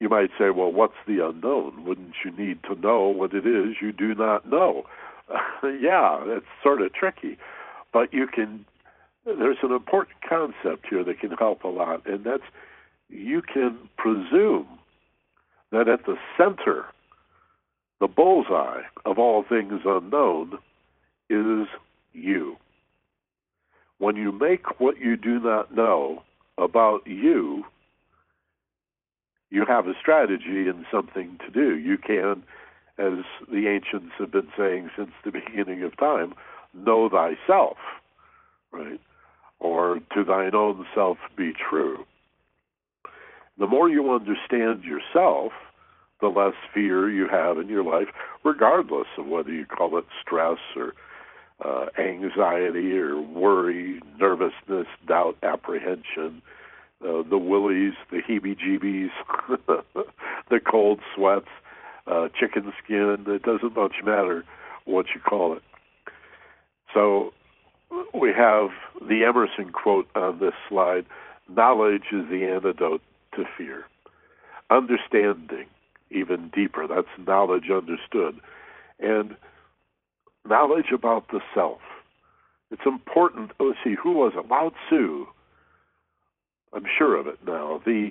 You 0.00 0.08
might 0.08 0.30
say, 0.38 0.50
well, 0.50 0.72
what's 0.72 0.94
the 1.06 1.26
unknown? 1.26 1.84
Wouldn't 1.84 2.14
you 2.24 2.30
need 2.30 2.62
to 2.64 2.76
know 2.76 3.08
what 3.08 3.34
it 3.34 3.46
is 3.46 3.76
you 3.80 3.92
do 3.92 4.14
not 4.14 4.48
know? 4.48 4.84
yeah, 5.62 6.22
it's 6.24 6.46
sort 6.62 6.82
of 6.82 6.92
tricky. 6.92 7.36
But 7.92 8.12
you 8.12 8.26
can, 8.26 8.64
there's 9.24 9.58
an 9.62 9.72
important 9.72 10.18
concept 10.28 10.86
here 10.88 11.02
that 11.02 11.18
can 11.20 11.32
help 11.32 11.64
a 11.64 11.68
lot, 11.68 12.06
and 12.06 12.24
that's 12.24 12.44
you 13.08 13.42
can 13.42 13.78
presume 13.96 14.66
that 15.72 15.88
at 15.88 16.06
the 16.06 16.16
center, 16.36 16.86
the 18.00 18.06
bullseye 18.06 18.82
of 19.04 19.18
all 19.18 19.42
things 19.42 19.80
unknown 19.84 20.58
is 21.28 21.66
you. 22.12 22.56
When 23.98 24.16
you 24.16 24.30
make 24.30 24.80
what 24.80 24.98
you 24.98 25.16
do 25.16 25.40
not 25.40 25.74
know 25.74 26.22
about 26.56 27.06
you, 27.06 27.64
you 29.50 29.64
have 29.66 29.86
a 29.86 29.94
strategy 30.00 30.68
and 30.68 30.84
something 30.90 31.38
to 31.44 31.50
do. 31.50 31.76
You 31.76 31.98
can, 31.98 32.42
as 32.98 33.24
the 33.50 33.66
ancients 33.68 34.14
have 34.18 34.30
been 34.30 34.48
saying 34.56 34.90
since 34.96 35.10
the 35.24 35.30
beginning 35.46 35.82
of 35.82 35.96
time, 35.96 36.34
know 36.74 37.08
thyself, 37.08 37.78
right? 38.72 39.00
Or 39.60 40.00
to 40.14 40.24
thine 40.24 40.54
own 40.54 40.86
self 40.94 41.18
be 41.36 41.52
true. 41.52 42.04
The 43.58 43.66
more 43.66 43.88
you 43.88 44.12
understand 44.12 44.84
yourself, 44.84 45.52
the 46.20 46.28
less 46.28 46.54
fear 46.72 47.10
you 47.10 47.28
have 47.28 47.58
in 47.58 47.68
your 47.68 47.82
life, 47.82 48.08
regardless 48.44 49.06
of 49.16 49.26
whether 49.26 49.50
you 49.50 49.66
call 49.66 49.98
it 49.98 50.04
stress 50.22 50.58
or 50.76 50.92
uh, 51.64 51.86
anxiety 51.98 52.96
or 52.96 53.20
worry, 53.20 54.00
nervousness, 54.18 54.86
doubt, 55.06 55.36
apprehension, 55.42 56.40
uh, 57.04 57.22
the 57.28 57.38
willies, 57.38 57.94
the 58.10 58.18
heebie-jeebies, 58.18 59.10
the 60.50 60.60
cold 60.60 61.00
sweats, 61.14 61.48
uh, 62.06 62.28
chicken 62.38 62.72
skin. 62.82 63.24
It 63.26 63.42
doesn't 63.42 63.76
much 63.76 63.96
matter 64.04 64.44
what 64.84 65.06
you 65.14 65.20
call 65.20 65.54
it. 65.54 65.62
So 66.92 67.32
we 68.14 68.32
have 68.36 68.70
the 69.00 69.24
Emerson 69.24 69.70
quote 69.72 70.08
on 70.14 70.38
this 70.38 70.54
slide 70.68 71.06
knowledge 71.48 72.04
is 72.12 72.28
the 72.30 72.44
antidote 72.44 73.00
to 73.34 73.44
fear. 73.56 73.84
Understanding 74.70 75.66
even 76.10 76.50
deeper, 76.54 76.86
that's 76.86 77.08
knowledge 77.26 77.70
understood. 77.70 78.40
And 79.00 79.36
knowledge 80.46 80.90
about 80.92 81.28
the 81.28 81.40
self. 81.54 81.80
It's 82.70 82.82
important. 82.86 83.52
Oh, 83.60 83.74
see, 83.82 83.94
who 83.94 84.12
was 84.12 84.32
it? 84.36 84.48
Lao 84.50 84.72
Tzu. 84.88 85.26
I'm 86.72 86.84
sure 86.96 87.16
of 87.16 87.26
it 87.26 87.38
now. 87.46 87.80
The 87.84 88.10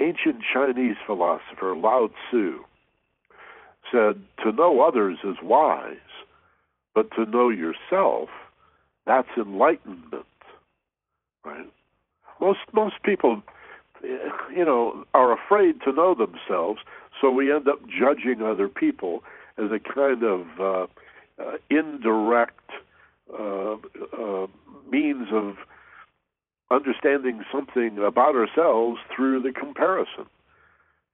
ancient 0.00 0.42
Chinese 0.52 0.96
philosopher 1.06 1.74
Lao 1.74 2.10
Tzu 2.28 2.60
said, 3.90 4.22
To 4.44 4.52
know 4.52 4.80
others 4.80 5.18
is 5.24 5.36
wise, 5.42 5.96
but 6.94 7.10
to 7.12 7.24
know 7.26 7.48
yourself, 7.48 8.28
that's 9.06 9.28
enlightenment. 9.36 10.26
Right? 11.44 11.66
Most 12.40 12.60
most 12.72 13.02
people 13.02 13.42
you 14.02 14.64
know, 14.64 15.04
are 15.14 15.32
afraid 15.32 15.80
to 15.82 15.92
know 15.92 16.14
themselves, 16.14 16.80
so 17.20 17.30
we 17.30 17.52
end 17.52 17.68
up 17.68 17.80
judging 17.86 18.42
other 18.42 18.68
people 18.68 19.22
as 19.58 19.70
a 19.70 19.78
kind 19.78 20.22
of 20.22 20.46
uh, 20.58 20.86
uh, 21.42 21.52
indirect 21.68 22.70
uh, 23.38 23.74
uh, 24.18 24.46
means 24.90 25.28
of 25.32 25.56
understanding 26.70 27.44
something 27.52 27.98
about 27.98 28.36
ourselves 28.36 29.00
through 29.14 29.42
the 29.42 29.52
comparison. 29.52 30.26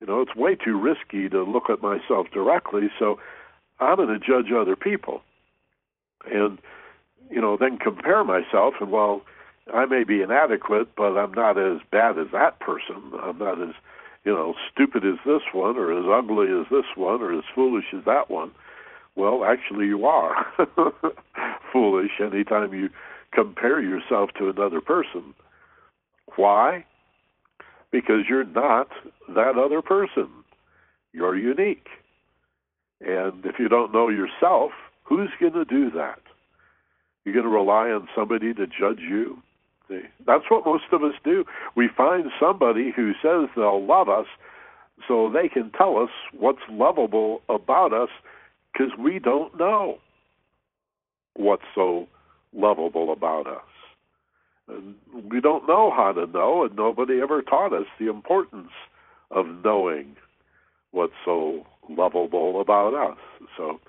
You 0.00 0.06
know, 0.06 0.20
it's 0.20 0.36
way 0.36 0.54
too 0.54 0.78
risky 0.78 1.28
to 1.28 1.42
look 1.42 1.70
at 1.70 1.80
myself 1.80 2.26
directly, 2.32 2.90
so 2.98 3.18
I'm 3.80 3.96
going 3.96 4.08
to 4.08 4.18
judge 4.18 4.52
other 4.52 4.76
people. 4.76 5.22
And, 6.30 6.58
you 7.30 7.40
know, 7.40 7.56
then 7.56 7.78
compare 7.78 8.22
myself, 8.24 8.74
and 8.80 8.90
well, 8.90 9.22
I 9.72 9.86
may 9.86 10.04
be 10.04 10.22
inadequate, 10.22 10.94
but 10.96 11.16
I'm 11.16 11.32
not 11.32 11.58
as 11.58 11.80
bad 11.90 12.18
as 12.18 12.28
that 12.32 12.60
person. 12.60 13.12
I'm 13.22 13.38
not 13.38 13.60
as, 13.60 13.74
you 14.24 14.32
know, 14.32 14.54
stupid 14.72 15.04
as 15.04 15.18
this 15.24 15.42
one, 15.52 15.76
or 15.76 15.92
as 15.92 16.04
ugly 16.06 16.48
as 16.48 16.66
this 16.70 16.86
one, 16.94 17.22
or 17.22 17.32
as 17.36 17.44
foolish 17.54 17.86
as 17.96 18.04
that 18.04 18.30
one. 18.30 18.50
Well, 19.16 19.44
actually, 19.44 19.86
you 19.86 20.04
are 20.04 20.46
foolish 21.72 22.12
anytime 22.20 22.74
you 22.74 22.90
compare 23.32 23.80
yourself 23.80 24.30
to 24.38 24.50
another 24.50 24.80
person. 24.80 25.34
Why? 26.36 26.84
Because 27.90 28.24
you're 28.28 28.44
not 28.44 28.88
that 29.34 29.56
other 29.58 29.82
person. 29.82 30.28
You're 31.12 31.36
unique. 31.36 31.88
And 33.00 33.44
if 33.44 33.58
you 33.58 33.68
don't 33.68 33.92
know 33.92 34.08
yourself, 34.08 34.72
who's 35.04 35.30
going 35.40 35.52
to 35.54 35.64
do 35.64 35.90
that? 35.92 36.20
You're 37.24 37.34
going 37.34 37.44
to 37.46 37.50
rely 37.50 37.90
on 37.90 38.08
somebody 38.14 38.54
to 38.54 38.66
judge 38.66 39.00
you? 39.00 39.38
See, 39.88 40.00
that's 40.26 40.44
what 40.48 40.64
most 40.66 40.84
of 40.92 41.02
us 41.02 41.14
do. 41.24 41.44
We 41.76 41.88
find 41.96 42.26
somebody 42.40 42.92
who 42.94 43.12
says 43.22 43.48
they'll 43.54 43.84
love 43.84 44.08
us 44.08 44.26
so 45.06 45.30
they 45.30 45.48
can 45.48 45.70
tell 45.70 45.98
us 45.98 46.10
what's 46.38 46.62
lovable 46.70 47.42
about 47.48 47.92
us 47.92 48.08
because 48.72 48.92
we 48.98 49.18
don't 49.18 49.56
know 49.58 49.98
what's 51.34 51.62
so 51.74 52.08
lovable 52.52 53.12
about 53.12 53.46
us. 53.46 53.62
And 54.68 54.94
we 55.30 55.40
don't 55.40 55.68
know 55.68 55.92
how 55.94 56.12
to 56.12 56.26
know, 56.26 56.64
and 56.64 56.74
nobody 56.76 57.20
ever 57.20 57.42
taught 57.42 57.72
us 57.72 57.86
the 57.98 58.08
importance 58.08 58.72
of 59.30 59.46
knowing 59.64 60.16
what's 60.90 61.12
so 61.24 61.66
lovable 61.88 62.60
about 62.60 62.94
us. 62.94 63.18
So, 63.56 63.80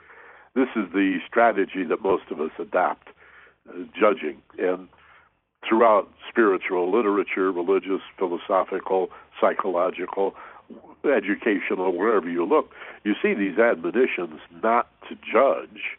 this 0.56 0.68
is 0.76 0.92
the 0.94 1.18
strategy 1.28 1.84
that 1.88 2.02
most 2.02 2.24
of 2.32 2.42
us 2.42 2.52
adapt, 2.60 3.10
uh, 3.70 3.84
judging. 4.00 4.42
And 4.58 4.88
throughout 5.68 6.10
spiritual 6.30 6.92
literature, 6.92 7.52
religious, 7.52 8.02
philosophical, 8.18 9.10
psychological, 9.40 10.36
educational, 11.06 11.96
wherever 11.96 12.30
you 12.30 12.46
look, 12.46 12.72
you 13.04 13.14
see 13.22 13.34
these 13.34 13.58
admonitions 13.58 14.40
not 14.64 14.88
to 15.08 15.16
judge. 15.16 15.98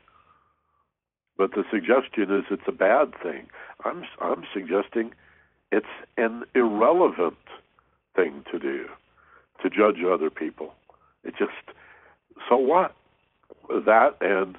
But 1.38 1.52
the 1.52 1.64
suggestion 1.70 2.24
is 2.34 2.44
it's 2.50 2.66
a 2.66 2.72
bad 2.72 3.12
thing. 3.22 3.46
I'm 3.84 4.04
I'm 4.20 4.44
suggesting 4.52 5.12
it's 5.70 5.86
an 6.16 6.42
irrelevant 6.54 7.38
thing 8.16 8.44
to 8.50 8.58
do 8.58 8.86
to 9.62 9.70
judge 9.70 10.02
other 10.04 10.30
people. 10.30 10.74
It 11.24 11.34
just 11.38 11.52
so 12.48 12.56
what? 12.56 12.94
That 13.68 14.16
and 14.20 14.56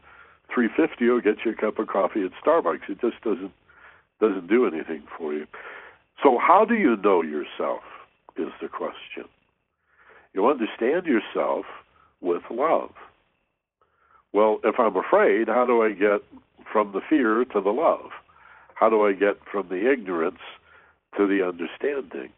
350 0.54 1.10
will 1.10 1.22
get 1.22 1.46
you 1.46 1.52
a 1.52 1.56
cup 1.56 1.80
of 1.80 1.88
coffee 1.88 2.24
at 2.24 2.32
Starbucks. 2.44 2.90
It 2.90 3.02
just 3.02 3.22
doesn't 3.24 3.52
doesn't 4.22 4.48
do 4.48 4.66
anything 4.66 5.04
for 5.18 5.34
you. 5.34 5.46
So 6.24 6.38
how 6.40 6.66
do 6.66 6.76
you 6.76 6.96
know 6.98 7.22
yourself 7.22 7.84
is 8.38 8.50
the 8.62 8.68
question. 8.70 9.26
You 10.34 10.48
understand 10.48 11.06
yourself 11.06 11.66
with 12.22 12.44
love. 12.50 12.92
Well, 14.32 14.60
if 14.64 14.76
I'm 14.80 14.96
afraid, 14.96 15.48
how 15.48 15.66
do 15.66 15.82
I 15.82 15.92
get 15.92 16.22
from 16.72 16.92
the 16.92 17.02
fear 17.10 17.46
to 17.46 17.62
the 17.62 17.72
love? 17.72 18.12
How 18.76 18.90
do 18.90 19.06
I 19.06 19.14
get 19.14 19.38
from 19.52 19.68
the 19.70 19.92
ignorance 19.92 20.40
to 21.18 21.28
the 21.28 21.46
understanding? 21.46 22.32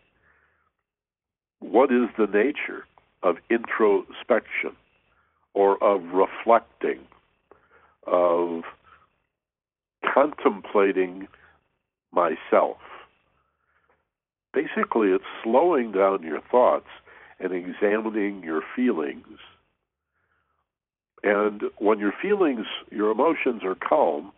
What 1.60 1.92
is 1.92 2.10
the 2.18 2.28
nature 2.28 2.86
of 3.22 3.36
introspection 3.50 4.76
or 5.54 5.82
of 5.84 6.02
reflecting, 6.14 7.00
of 8.08 8.64
contemplating 10.14 11.28
myself? 12.12 12.78
Basically, 14.54 15.10
it's 15.10 15.24
slowing 15.44 15.92
down 15.92 16.24
your 16.24 16.42
thoughts 16.42 16.90
and 17.40 17.54
examining 17.54 18.44
your 18.44 18.62
feelings. 18.76 19.38
And 21.24 21.64
when 21.78 22.00
your 22.00 22.14
feelings, 22.22 22.66
your 22.90 23.12
emotions 23.12 23.64
are 23.64 23.76
calm 23.76 24.32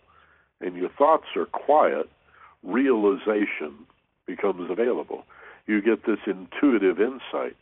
and 0.60 0.76
your 0.76 0.90
thoughts 0.90 1.28
are 1.36 1.46
quiet, 1.46 2.10
realization 2.64 3.74
becomes 4.26 4.70
available. 4.70 5.24
You 5.68 5.82
get 5.82 6.06
this 6.06 6.20
intuitive 6.26 7.00
insight, 7.00 7.56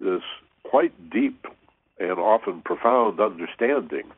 this 0.00 0.22
quite 0.64 1.10
deep 1.10 1.46
and 1.98 2.18
often 2.18 2.62
profound 2.62 3.20
understanding. 3.20 4.10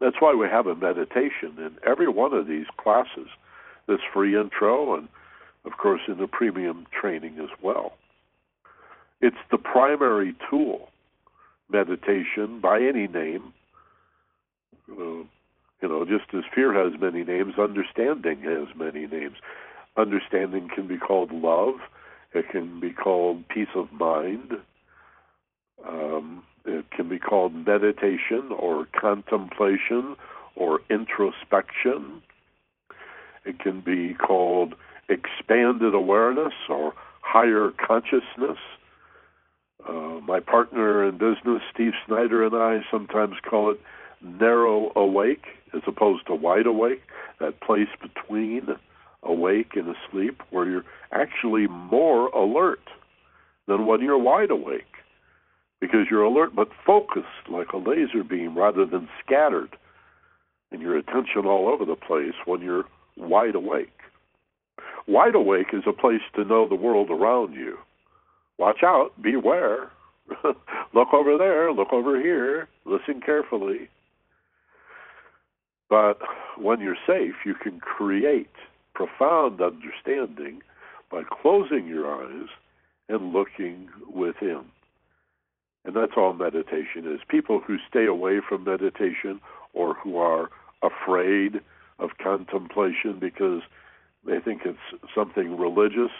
That's 0.00 0.16
why 0.20 0.34
we 0.34 0.46
have 0.48 0.66
a 0.66 0.74
meditation 0.74 1.54
in 1.58 1.76
every 1.86 2.08
one 2.08 2.32
of 2.34 2.46
these 2.46 2.66
classes, 2.76 3.28
this 3.86 4.00
free 4.12 4.38
intro, 4.38 4.96
and 4.96 5.08
of 5.64 5.72
course 5.78 6.02
in 6.08 6.18
the 6.18 6.26
premium 6.26 6.86
training 6.98 7.38
as 7.38 7.50
well. 7.62 7.92
It's 9.20 9.36
the 9.50 9.58
primary 9.58 10.34
tool, 10.50 10.88
meditation 11.72 12.60
by 12.60 12.80
any 12.80 13.06
name. 13.08 13.52
Uh, 14.90 15.24
you 15.80 15.88
know, 15.88 16.04
just 16.04 16.32
as 16.34 16.44
fear 16.54 16.72
has 16.72 17.00
many 17.00 17.24
names, 17.24 17.54
understanding 17.58 18.40
has 18.42 18.68
many 18.76 19.06
names. 19.06 19.36
Understanding 19.96 20.68
can 20.74 20.86
be 20.86 20.96
called 20.98 21.32
love, 21.32 21.76
it 22.34 22.48
can 22.50 22.80
be 22.80 22.90
called 22.90 23.48
peace 23.48 23.74
of 23.74 23.92
mind, 23.92 24.52
Um, 25.86 26.44
it 26.64 26.90
can 26.90 27.08
be 27.08 27.18
called 27.18 27.54
meditation 27.54 28.50
or 28.56 28.86
contemplation 28.98 30.16
or 30.54 30.80
introspection. 30.90 32.22
It 33.44 33.58
can 33.58 33.80
be 33.80 34.14
called 34.14 34.74
expanded 35.08 35.94
awareness 35.94 36.54
or 36.68 36.94
higher 37.20 37.72
consciousness. 37.84 38.58
Uh, 39.88 40.20
my 40.26 40.40
partner 40.40 41.08
in 41.08 41.18
business, 41.18 41.62
Steve 41.72 41.92
Snyder, 42.06 42.44
and 42.44 42.54
I 42.54 42.80
sometimes 42.90 43.34
call 43.48 43.70
it 43.70 43.80
narrow 44.22 44.92
awake 44.94 45.44
as 45.74 45.82
opposed 45.86 46.26
to 46.26 46.34
wide 46.34 46.66
awake, 46.66 47.02
that 47.40 47.60
place 47.60 47.88
between 48.00 48.68
awake 49.22 49.72
and 49.74 49.94
asleep 49.94 50.42
where 50.50 50.68
you're 50.68 50.84
actually 51.12 51.66
more 51.66 52.28
alert 52.28 52.82
than 53.66 53.86
when 53.86 54.00
you're 54.00 54.18
wide 54.18 54.50
awake 54.50 54.86
because 55.80 56.06
you're 56.10 56.22
alert 56.24 56.54
but 56.54 56.68
focused 56.84 57.48
like 57.48 57.72
a 57.72 57.76
laser 57.76 58.22
beam 58.22 58.56
rather 58.56 58.84
than 58.84 59.08
scattered 59.24 59.76
and 60.70 60.80
your 60.80 60.96
attention 60.96 61.44
all 61.44 61.68
over 61.68 61.84
the 61.84 61.96
place 61.96 62.34
when 62.44 62.60
you're 62.60 62.84
wide 63.16 63.54
awake. 63.54 63.92
Wide 65.06 65.34
awake 65.34 65.68
is 65.72 65.82
a 65.86 65.92
place 65.92 66.22
to 66.34 66.44
know 66.44 66.68
the 66.68 66.74
world 66.74 67.10
around 67.10 67.54
you. 67.54 67.78
Watch 68.62 68.84
out, 68.84 69.10
beware. 69.20 69.90
look 70.94 71.12
over 71.12 71.36
there, 71.36 71.72
look 71.72 71.92
over 71.92 72.20
here, 72.20 72.68
listen 72.84 73.20
carefully. 73.20 73.88
But 75.90 76.20
when 76.56 76.78
you're 76.78 76.94
safe, 77.04 77.34
you 77.44 77.54
can 77.54 77.80
create 77.80 78.52
profound 78.94 79.60
understanding 79.60 80.62
by 81.10 81.22
closing 81.42 81.88
your 81.88 82.08
eyes 82.08 82.46
and 83.08 83.32
looking 83.32 83.88
within. 84.08 84.62
And 85.84 85.96
that's 85.96 86.12
all 86.16 86.32
meditation 86.32 87.12
is. 87.12 87.18
People 87.28 87.58
who 87.58 87.78
stay 87.90 88.06
away 88.06 88.38
from 88.48 88.62
meditation 88.62 89.40
or 89.74 89.94
who 89.94 90.18
are 90.18 90.50
afraid 90.84 91.60
of 91.98 92.10
contemplation 92.22 93.18
because 93.18 93.62
they 94.24 94.38
think 94.38 94.62
it's 94.64 95.02
something 95.16 95.58
religious 95.58 96.12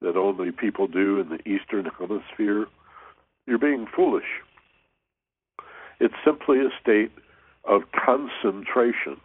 that 0.00 0.16
only 0.16 0.52
people 0.52 0.86
do 0.86 1.20
in 1.20 1.28
the 1.28 1.48
Eastern 1.48 1.86
Hemisphere, 1.98 2.66
you're 3.46 3.58
being 3.58 3.86
foolish. 3.94 4.26
It's 6.00 6.14
simply 6.24 6.58
a 6.60 6.70
state 6.80 7.10
of 7.64 7.82
concentration. 7.92 9.20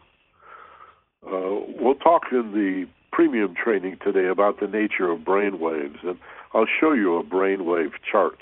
Uh, 1.25 1.61
we'll 1.79 1.95
talk 1.95 2.23
in 2.31 2.51
the 2.51 2.87
premium 3.11 3.53
training 3.53 3.97
today 4.03 4.27
about 4.27 4.59
the 4.59 4.67
nature 4.67 5.11
of 5.11 5.23
brain 5.23 5.59
waves, 5.59 5.99
and 6.03 6.17
I'll 6.53 6.65
show 6.79 6.93
you 6.93 7.17
a 7.17 7.23
brainwave 7.23 7.91
chart, 8.11 8.39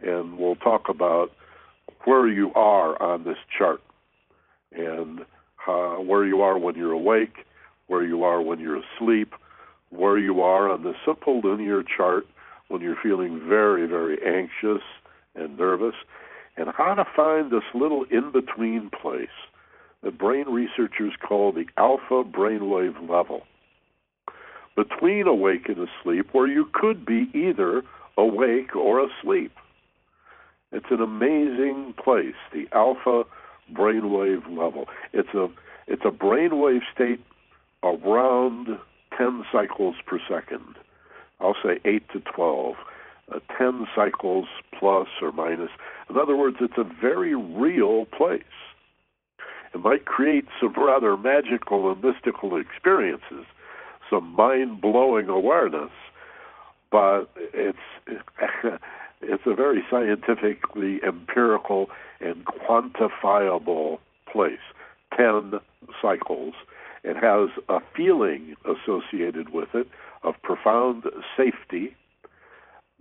and 0.00 0.38
we'll 0.38 0.54
talk 0.54 0.88
about 0.88 1.32
where 2.04 2.28
you 2.28 2.52
are 2.54 3.00
on 3.02 3.24
this 3.24 3.36
chart, 3.56 3.82
and 4.72 5.20
uh, 5.66 5.96
where 5.96 6.24
you 6.24 6.40
are 6.40 6.56
when 6.56 6.76
you're 6.76 6.92
awake, 6.92 7.44
where 7.88 8.04
you 8.04 8.22
are 8.22 8.40
when 8.40 8.60
you're 8.60 8.80
asleep, 8.80 9.34
where 9.90 10.18
you 10.18 10.40
are 10.40 10.70
on 10.70 10.82
the 10.82 10.94
simple 11.04 11.40
linear 11.40 11.82
chart 11.82 12.26
when 12.68 12.80
you're 12.80 12.98
feeling 13.02 13.40
very, 13.48 13.86
very 13.86 14.18
anxious 14.24 14.82
and 15.34 15.58
nervous, 15.58 15.94
and 16.56 16.68
how 16.76 16.94
to 16.94 17.04
find 17.16 17.50
this 17.50 17.64
little 17.74 18.04
in 18.10 18.30
between 18.32 18.90
place 18.90 19.28
that 20.02 20.18
brain 20.18 20.46
researchers 20.48 21.12
call 21.26 21.52
the 21.52 21.66
alpha 21.76 22.24
brainwave 22.24 23.08
level 23.08 23.42
between 24.76 25.26
awake 25.26 25.68
and 25.68 25.76
asleep, 25.76 26.28
where 26.32 26.46
you 26.46 26.66
could 26.72 27.04
be 27.04 27.28
either 27.34 27.82
awake 28.16 28.74
or 28.74 29.04
asleep. 29.04 29.52
It's 30.72 30.86
an 30.90 31.00
amazing 31.00 31.94
place, 32.02 32.36
the 32.52 32.66
alpha 32.72 33.24
brainwave 33.72 34.46
level. 34.48 34.86
It's 35.12 35.34
a 35.34 35.48
it's 35.86 36.02
a 36.04 36.10
brainwave 36.10 36.82
state 36.94 37.20
around 37.82 38.78
10 39.20 39.44
cycles 39.52 39.96
per 40.06 40.18
second. 40.26 40.76
I'll 41.40 41.56
say 41.62 41.78
8 41.84 42.08
to 42.14 42.20
12. 42.20 42.74
Uh, 43.30 43.38
10 43.58 43.86
cycles 43.94 44.46
plus 44.78 45.08
or 45.20 45.30
minus. 45.30 45.70
In 46.08 46.16
other 46.16 46.36
words, 46.36 46.56
it's 46.60 46.78
a 46.78 46.84
very 46.84 47.34
real 47.34 48.06
place. 48.06 48.42
It 49.74 49.80
might 49.80 50.06
create 50.06 50.46
some 50.60 50.72
rather 50.74 51.16
magical 51.16 51.92
and 51.92 52.02
mystical 52.02 52.56
experiences, 52.56 53.44
some 54.08 54.34
mind 54.34 54.80
blowing 54.80 55.28
awareness, 55.28 55.92
but 56.90 57.30
it's 57.36 57.78
it's 59.20 59.42
a 59.46 59.54
very 59.54 59.84
scientifically 59.88 60.98
empirical 61.06 61.88
and 62.20 62.44
quantifiable 62.46 63.98
place. 64.32 64.58
Ten 65.16 65.60
cycles. 66.02 66.54
It 67.02 67.16
has 67.16 67.48
a 67.68 67.80
feeling 67.96 68.56
associated 68.64 69.50
with 69.50 69.68
it 69.74 69.88
of 70.22 70.34
profound 70.42 71.04
safety. 71.36 71.96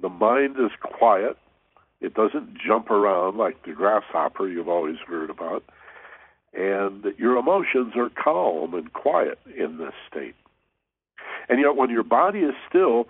The 0.02 0.10
mind 0.10 0.56
is 0.58 0.72
quiet. 0.82 1.38
It 2.00 2.14
doesn't 2.14 2.58
jump 2.66 2.90
around 2.90 3.38
like 3.38 3.64
the 3.66 3.74
grasshopper 3.74 4.48
you've 4.48 4.70
always 4.70 4.98
heard 5.06 5.30
about. 5.30 5.64
And 6.54 7.06
your 7.18 7.36
emotions 7.36 7.94
are 7.96 8.10
calm 8.10 8.74
and 8.74 8.92
quiet 8.94 9.38
in 9.46 9.78
this 9.78 9.94
state. 10.10 10.36
And 11.50 11.60
yet, 11.60 11.76
when 11.76 11.90
your 11.90 12.04
body 12.04 12.40
is 12.40 12.56
still, 12.70 13.08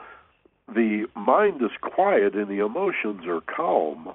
the 0.68 1.06
mind 1.16 1.62
is 1.62 1.72
quiet 1.82 2.34
and 2.34 2.48
the 2.48 2.66
emotions 2.66 3.26
are 3.28 3.42
calm. 3.42 4.10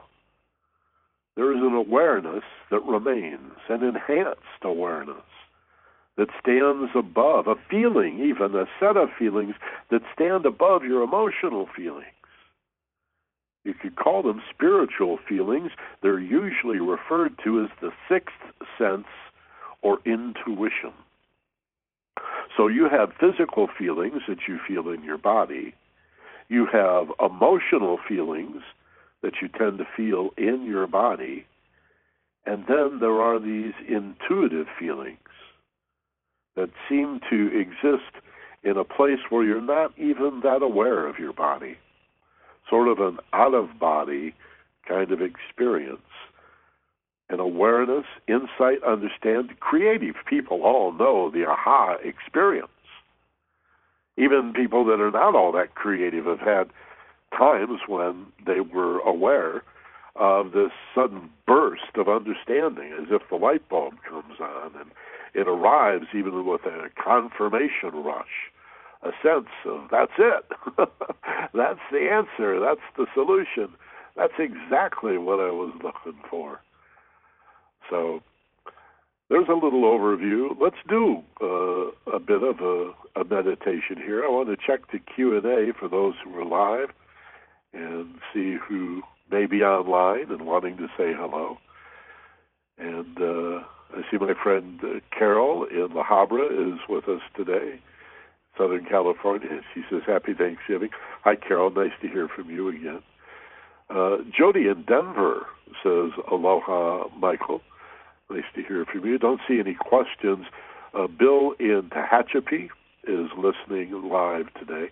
There 1.37 1.53
is 1.53 1.63
an 1.63 1.75
awareness 1.75 2.45
that 2.71 2.83
remains, 2.85 3.53
an 3.69 3.83
enhanced 3.83 4.63
awareness 4.63 5.25
that 6.16 6.29
stands 6.40 6.92
above, 6.94 7.46
a 7.48 7.57
feeling, 7.68 8.20
even 8.20 8.55
a 8.55 8.66
set 8.79 8.96
of 8.96 9.09
feelings 9.18 9.55
that 9.90 10.03
stand 10.14 10.46
above 10.46 10.85
your 10.85 11.03
emotional 11.03 11.68
feelings. 11.74 12.07
You 13.64 13.74
could 13.74 13.96
call 13.96 14.22
them 14.22 14.42
spiritual 14.55 15.18
feelings. 15.29 15.72
They're 16.03 16.20
usually 16.20 16.79
referred 16.79 17.38
to 17.44 17.62
as 17.62 17.70
the 17.81 17.90
sixth 18.09 18.35
sense 18.79 19.07
or 19.83 19.98
intuition. 20.05 20.92
So 22.57 22.68
you 22.68 22.88
have 22.88 23.12
physical 23.18 23.68
feelings 23.77 24.22
that 24.29 24.46
you 24.46 24.59
feel 24.68 24.90
in 24.90 25.03
your 25.03 25.18
body. 25.18 25.74
You 26.48 26.66
have 26.72 27.09
emotional 27.18 27.98
feelings 28.07 28.62
that 29.22 29.35
you 29.40 29.48
tend 29.48 29.79
to 29.79 29.87
feel 29.96 30.31
in 30.37 30.64
your 30.64 30.87
body. 30.87 31.46
And 32.46 32.64
then 32.68 32.98
there 33.00 33.20
are 33.20 33.40
these 33.40 33.72
intuitive 33.88 34.66
feelings 34.79 35.18
that 36.57 36.71
seem 36.88 37.21
to 37.31 37.51
exist 37.59 38.23
in 38.62 38.77
a 38.77 38.85
place 38.85 39.19
where 39.29 39.45
you're 39.45 39.61
not 39.61 39.93
even 39.99 40.40
that 40.43 40.62
aware 40.62 41.07
of 41.07 41.19
your 41.19 41.33
body. 41.33 41.77
Sort 42.69 42.88
of 42.88 42.99
an 42.99 43.19
out 43.33 43.55
of 43.55 43.79
body 43.79 44.35
kind 44.88 45.12
of 45.12 45.21
experience 45.21 46.01
and 47.29 47.40
awareness, 47.40 48.05
insight, 48.29 48.83
understand. 48.87 49.59
Creative 49.61 50.14
people 50.29 50.62
all 50.62 50.93
know 50.93 51.31
the 51.31 51.45
aha 51.47 51.97
experience. 52.03 52.69
Even 54.17 54.53
people 54.53 54.85
that 54.85 55.01
are 55.01 55.11
not 55.11 55.35
all 55.35 55.51
that 55.53 55.75
creative 55.75 56.27
have 56.27 56.40
had 56.40 56.71
times 57.37 57.81
when 57.88 58.27
they 58.47 58.61
were 58.61 58.99
aware 59.01 59.62
of 60.17 60.53
this 60.53 60.71
sudden 60.95 61.29
burst 61.47 61.97
of 61.97 62.09
understanding, 62.09 62.93
as 63.01 63.09
if 63.11 63.23
the 63.29 63.37
light 63.37 63.69
bulb 63.69 63.95
comes 64.09 64.38
on 64.40 64.71
and 64.79 64.90
it 65.35 65.49
arrives 65.49 66.07
even 66.14 66.47
with 66.47 66.62
a 66.64 66.88
confirmation 67.03 67.90
rush, 67.92 68.51
a 69.03 69.11
sense 69.23 69.51
of 69.66 69.88
that's 69.90 70.12
it, 70.18 70.44
that's 71.55 71.81
the 71.90 72.09
answer, 72.11 72.61
that's 72.61 72.81
the 72.97 73.07
solution, 73.14 73.75
that's 74.16 74.35
exactly 74.38 75.18
what 75.18 75.40
I 75.40 75.51
was 75.51 75.73
looking 75.83 76.20
for. 76.31 76.61
So 77.90 78.23
there's 79.29 79.49
a 79.49 79.55
little 79.55 79.83
overview. 79.83 80.55
Let's 80.61 80.77
do 80.88 81.23
uh, 81.40 82.14
a 82.14 82.20
bit 82.20 82.42
of 82.42 82.61
a, 82.61 82.92
a, 83.16 83.25
meditation 83.25 83.97
here. 83.97 84.25
I 84.25 84.29
want 84.29 84.49
to 84.49 84.57
check 84.57 84.90
the 84.92 84.99
Q 84.99 85.37
and 85.37 85.47
A 85.47 85.73
for 85.79 85.88
those 85.88 86.14
who 86.23 86.38
are 86.38 86.44
live 86.44 86.90
and 87.73 88.14
see 88.33 88.57
who 88.57 89.03
may 89.31 89.47
be 89.47 89.62
online 89.62 90.31
and 90.31 90.47
wanting 90.47 90.77
to 90.77 90.87
say 90.97 91.12
hello. 91.16 91.59
And 92.79 93.18
uh, 93.18 93.64
I 93.96 94.02
see 94.11 94.18
my 94.18 94.35
friend 94.42 94.80
Carol 95.16 95.64
in 95.64 95.88
La 95.94 96.04
Habra 96.04 96.46
is 96.50 96.80
with 96.88 97.09
us 97.09 97.20
today, 97.37 97.80
Southern 98.59 98.85
California. 98.85 99.61
She 99.72 99.83
says, 99.88 100.02
Happy 100.07 100.35
Thanksgiving. 100.35 100.90
Hi, 101.22 101.37
Carol. 101.37 101.70
Nice 101.70 101.92
to 102.02 102.09
hear 102.09 102.28
from 102.28 102.50
you 102.50 102.68
again. 102.68 103.02
Uh, 103.90 104.16
Jody 104.37 104.66
in 104.66 104.85
Denver 104.88 105.46
says, 105.83 106.11
Aloha, 106.30 107.09
Michael. 107.16 107.61
Nice 108.30 108.44
to 108.57 108.62
hear 108.62 108.85
from 108.85 109.04
you. 109.04 109.18
Don't 109.18 109.40
see 109.46 109.61
any 109.61 109.74
questions. 109.74 110.46
Uh, 110.92 111.07
Bill 111.07 111.52
in 111.61 111.90
Tehachapi 111.90 112.68
is 113.07 113.30
listening 113.37 114.11
live 114.11 114.52
today, 114.54 114.90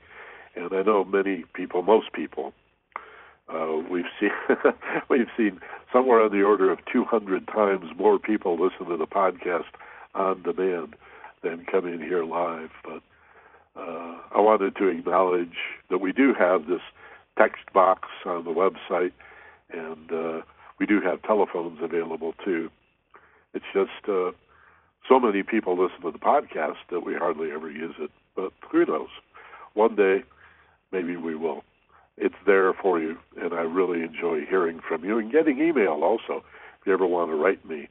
and 0.54 0.72
I 0.72 0.82
know 0.82 1.04
many 1.04 1.44
people, 1.54 1.82
most 1.82 2.12
people, 2.12 2.52
Uh, 3.48 3.76
we've 3.90 4.04
seen 4.20 4.30
we've 5.08 5.28
seen 5.36 5.60
somewhere 5.92 6.20
on 6.20 6.30
the 6.30 6.42
order 6.42 6.70
of 6.70 6.78
200 6.90 7.46
times 7.48 7.86
more 7.96 8.18
people 8.18 8.54
listen 8.54 8.86
to 8.86 8.96
the 8.96 9.06
podcast 9.06 9.64
on 10.14 10.42
demand 10.42 10.94
than 11.42 11.66
come 11.70 11.86
in 11.86 12.00
here 12.00 12.24
live. 12.24 12.70
But 12.84 13.02
uh, 13.76 14.16
I 14.34 14.40
wanted 14.40 14.76
to 14.76 14.88
acknowledge 14.88 15.56
that 15.90 15.98
we 15.98 16.12
do 16.12 16.34
have 16.38 16.66
this 16.66 16.80
text 17.38 17.62
box 17.72 18.08
on 18.24 18.44
the 18.44 18.50
website, 18.50 19.12
and 19.70 20.12
uh, 20.12 20.42
we 20.78 20.86
do 20.86 21.00
have 21.00 21.22
telephones 21.22 21.78
available 21.82 22.34
too. 22.44 22.70
It's 23.54 23.64
just 23.72 24.08
uh, 24.08 24.32
so 25.08 25.18
many 25.18 25.42
people 25.42 25.76
listen 25.76 26.00
to 26.02 26.10
the 26.10 26.18
podcast 26.18 26.76
that 26.90 27.00
we 27.00 27.14
hardly 27.14 27.50
ever 27.50 27.70
use 27.70 27.94
it. 27.98 28.10
But 28.34 28.52
who 28.70 28.86
knows? 28.86 29.08
One 29.74 29.96
day, 29.96 30.22
maybe 30.90 31.16
we 31.16 31.34
will. 31.34 31.64
It's 32.16 32.34
there 32.46 32.72
for 32.74 33.00
you, 33.00 33.16
and 33.40 33.54
I 33.54 33.62
really 33.62 34.02
enjoy 34.02 34.44
hearing 34.48 34.80
from 34.86 35.04
you 35.04 35.18
and 35.18 35.32
getting 35.32 35.60
email 35.60 36.00
also. 36.02 36.44
If 36.80 36.86
you 36.86 36.92
ever 36.92 37.06
want 37.06 37.30
to 37.30 37.36
write 37.36 37.64
me, 37.66 37.88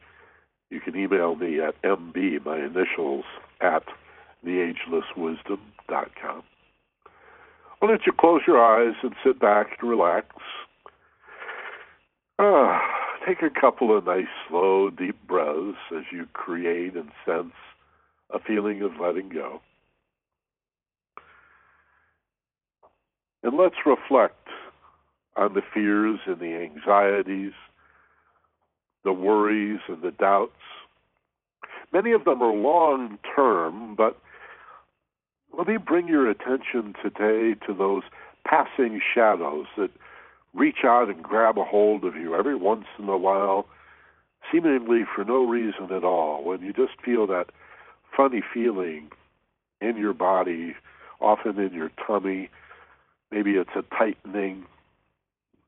you 0.69 0.79
can 0.79 0.95
email 0.95 1.35
me 1.35 1.59
at 1.59 1.81
mb, 1.81 2.45
my 2.45 2.57
initials, 2.57 3.25
at 3.59 3.83
theagelesswisdom.com. 4.45 6.43
Why 7.79 7.87
don't 7.87 8.05
you 8.05 8.13
close 8.17 8.41
your 8.45 8.63
eyes 8.63 8.95
and 9.01 9.15
sit 9.23 9.39
back 9.39 9.77
and 9.79 9.89
relax? 9.89 10.27
Ah, 12.37 12.79
take 13.27 13.41
a 13.41 13.49
couple 13.49 13.95
of 13.97 14.05
nice, 14.05 14.25
slow, 14.47 14.89
deep 14.91 15.17
breaths 15.27 15.77
as 15.95 16.03
you 16.11 16.27
create 16.33 16.95
and 16.95 17.11
sense 17.25 17.53
a 18.33 18.39
feeling 18.39 18.81
of 18.81 18.91
letting 19.01 19.29
go. 19.29 19.61
And 23.43 23.57
let's 23.57 23.75
reflect 23.85 24.47
on 25.35 25.53
the 25.53 25.61
fears 25.73 26.19
and 26.25 26.39
the 26.39 26.55
anxieties, 26.55 27.53
the 29.03 29.13
worries 29.13 29.79
and 29.87 30.01
the 30.01 30.11
doubts. 30.11 30.51
Many 31.93 32.11
of 32.11 32.25
them 32.25 32.41
are 32.41 32.53
long 32.53 33.17
term, 33.35 33.95
but 33.95 34.17
let 35.57 35.67
me 35.67 35.77
bring 35.77 36.07
your 36.07 36.29
attention 36.29 36.93
today 37.01 37.55
to 37.65 37.73
those 37.73 38.03
passing 38.45 39.01
shadows 39.13 39.65
that 39.77 39.89
reach 40.53 40.83
out 40.85 41.09
and 41.09 41.23
grab 41.23 41.57
a 41.57 41.63
hold 41.63 42.03
of 42.03 42.15
you 42.15 42.35
every 42.35 42.55
once 42.55 42.85
in 42.99 43.07
a 43.09 43.17
while, 43.17 43.65
seemingly 44.51 45.03
for 45.15 45.23
no 45.23 45.45
reason 45.45 45.91
at 45.91 46.03
all, 46.03 46.43
when 46.43 46.61
you 46.61 46.73
just 46.73 47.01
feel 47.03 47.27
that 47.27 47.47
funny 48.15 48.41
feeling 48.53 49.09
in 49.79 49.97
your 49.97 50.13
body, 50.13 50.75
often 51.19 51.59
in 51.59 51.73
your 51.73 51.91
tummy. 52.05 52.49
Maybe 53.31 53.51
it's 53.51 53.69
a 53.75 53.83
tightening. 53.95 54.65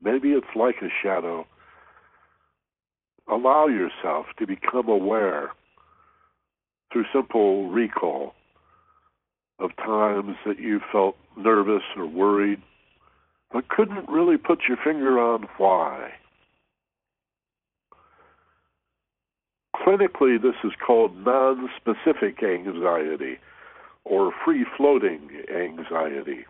Maybe 0.02 0.30
it's 0.32 0.54
like 0.54 0.76
a 0.82 0.88
shadow. 1.02 1.46
Allow 3.30 3.68
yourself 3.68 4.26
to 4.38 4.46
become 4.46 4.88
aware 4.88 5.50
through 6.92 7.04
simple 7.12 7.68
recall 7.70 8.34
of 9.58 9.74
times 9.76 10.36
that 10.44 10.58
you 10.58 10.80
felt 10.92 11.16
nervous 11.36 11.82
or 11.96 12.06
worried, 12.06 12.60
but 13.52 13.68
couldn't 13.68 14.08
really 14.08 14.36
put 14.36 14.60
your 14.68 14.76
finger 14.76 15.18
on 15.18 15.46
why. 15.56 16.10
Clinically, 19.76 20.40
this 20.40 20.54
is 20.64 20.72
called 20.84 21.16
non-specific 21.24 22.42
anxiety 22.42 23.38
or 24.04 24.32
free-floating 24.44 25.30
anxiety. 25.54 26.44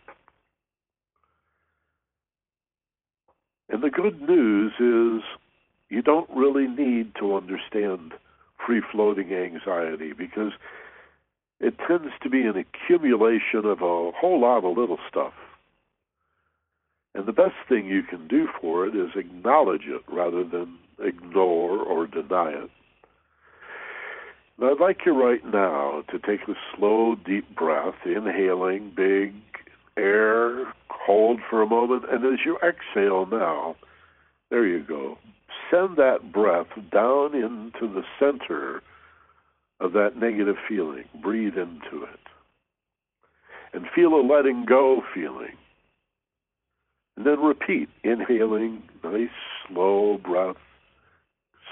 And 3.69 3.83
the 3.83 3.91
good 3.91 4.21
news 4.21 4.73
is 4.79 5.25
you 5.89 6.03
don't 6.03 6.29
really 6.31 6.67
need 6.67 7.15
to 7.19 7.35
understand 7.35 8.13
free-floating 8.65 9.33
anxiety 9.33 10.13
because 10.13 10.53
it 11.61 11.75
tends 11.87 12.13
to 12.23 12.31
be 12.31 12.43
an 12.43 12.57
accumulation 12.57 13.65
of 13.65 13.81
a 13.81 14.11
whole 14.13 14.41
lot 14.41 14.65
of 14.65 14.77
little 14.77 14.99
stuff. 15.09 15.33
And 17.15 17.27
the 17.27 17.33
best 17.33 17.55
thing 17.69 17.87
you 17.87 18.03
can 18.03 18.27
do 18.27 18.49
for 18.61 18.87
it 18.87 18.97
is 18.97 19.11
acknowledge 19.15 19.87
it 19.87 20.03
rather 20.09 20.43
than 20.45 20.79
ignore 20.99 21.79
or 21.79 22.07
deny 22.07 22.51
it. 22.51 22.71
Now, 24.59 24.71
I'd 24.73 24.81
like 24.81 25.07
you 25.07 25.21
right 25.21 25.45
now 25.45 26.05
to 26.11 26.19
take 26.19 26.49
a 26.49 26.55
slow, 26.77 27.17
deep 27.17 27.55
breath, 27.57 27.95
inhaling 28.05 28.93
big 28.95 29.35
air, 29.97 30.73
hold 30.89 31.41
for 31.49 31.63
a 31.63 31.67
moment, 31.67 32.05
and 32.11 32.25
as 32.25 32.41
you 32.45 32.57
exhale 32.57 33.27
now, 33.27 33.77
there 34.51 34.67
you 34.67 34.83
go. 34.83 35.19
Send 35.71 35.97
that 35.97 36.33
breath 36.33 36.69
down 36.93 37.35
into 37.35 37.93
the 37.93 38.03
center 38.19 38.83
of 39.81 39.93
that 39.93 40.17
negative 40.17 40.57
feeling. 40.69 41.05
Breathe 41.23 41.57
into 41.57 42.05
it. 42.05 42.21
And 43.73 43.87
feel 43.95 44.15
a 44.15 44.23
letting 44.23 44.65
go 44.67 45.03
feeling. 45.13 45.57
And 47.17 47.27
then 47.27 47.41
repeat, 47.41 47.89
inhaling, 48.03 48.83
nice, 49.03 49.29
slow 49.69 50.19
breath. 50.19 50.57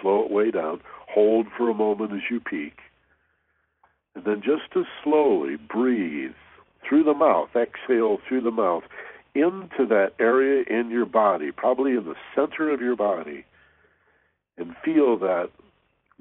Slow 0.01 0.25
it 0.25 0.31
way 0.31 0.51
down. 0.51 0.81
Hold 1.15 1.47
for 1.57 1.71
a 1.71 1.75
moment 1.75 2.13
as 2.13 2.23
you 2.31 2.41
peak. 2.41 2.79
And 4.15 4.25
then 4.25 4.43
just 4.45 4.77
as 4.77 4.85
slowly 5.05 5.57
breathe 5.57 6.33
through 6.89 7.05
the 7.05 7.15
mouth, 7.15 7.51
exhale 7.55 8.19
through 8.29 8.43
the 8.43 8.51
mouth 8.51 8.85
into 9.35 9.87
that 9.89 10.13
area 10.19 10.65
in 10.69 10.91
your 10.91 11.07
body, 11.07 11.51
probably 11.51 11.93
in 11.93 12.05
the 12.05 12.15
center 12.35 12.71
of 12.71 12.81
your 12.81 12.97
body, 12.97 13.45
and 14.59 14.77
feel 14.85 15.19
that 15.19 15.51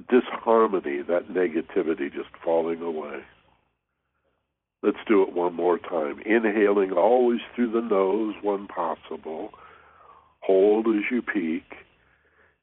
disharmony, 0.10 1.02
that 1.02 1.28
negativity 1.30 2.12
just 2.12 2.30
falling 2.44 2.82
away. 2.82 3.20
Let's 4.84 4.98
do 5.08 5.22
it 5.22 5.34
one 5.34 5.54
more 5.54 5.78
time. 5.78 6.22
Inhaling 6.26 6.92
always 6.92 7.42
through 7.54 7.72
the 7.72 7.82
nose 7.82 8.34
when 8.42 8.68
possible. 8.68 9.52
Hold 10.40 10.88
as 10.88 11.04
you 11.12 11.22
peak. 11.22 11.76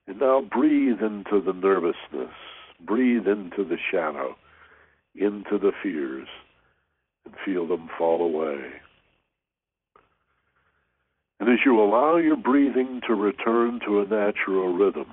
And 0.09 0.19
now 0.19 0.41
breathe 0.41 1.01
into 1.01 1.41
the 1.41 1.53
nervousness. 1.53 2.35
Breathe 2.81 3.29
into 3.29 3.65
the 3.65 3.77
shadow, 3.93 4.37
into 5.15 5.59
the 5.59 5.73
fears, 5.83 6.29
and 7.29 7.35
feel 7.45 7.67
them 7.67 7.88
fall 7.97 8.23
away. 8.23 8.64
And 11.41 11.49
as 11.49 11.59
you 11.64 11.81
allow 11.81 12.17
your 12.17 12.37
breathing 12.37 13.01
to 13.07 13.14
return 13.14 13.81
to 13.87 14.01
a 14.01 14.07
natural 14.07 14.73
rhythm, 14.73 15.07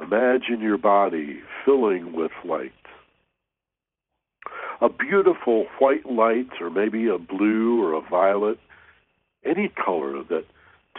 Imagine 0.00 0.60
your 0.60 0.76
body 0.78 1.40
filling 1.64 2.12
with 2.12 2.32
light. 2.44 2.72
A 4.82 4.90
beautiful 4.90 5.66
white 5.78 6.04
light, 6.04 6.50
or 6.60 6.68
maybe 6.68 7.08
a 7.08 7.18
blue 7.18 7.82
or 7.82 7.94
a 7.94 8.02
violet, 8.02 8.58
any 9.44 9.68
color 9.68 10.22
that 10.28 10.44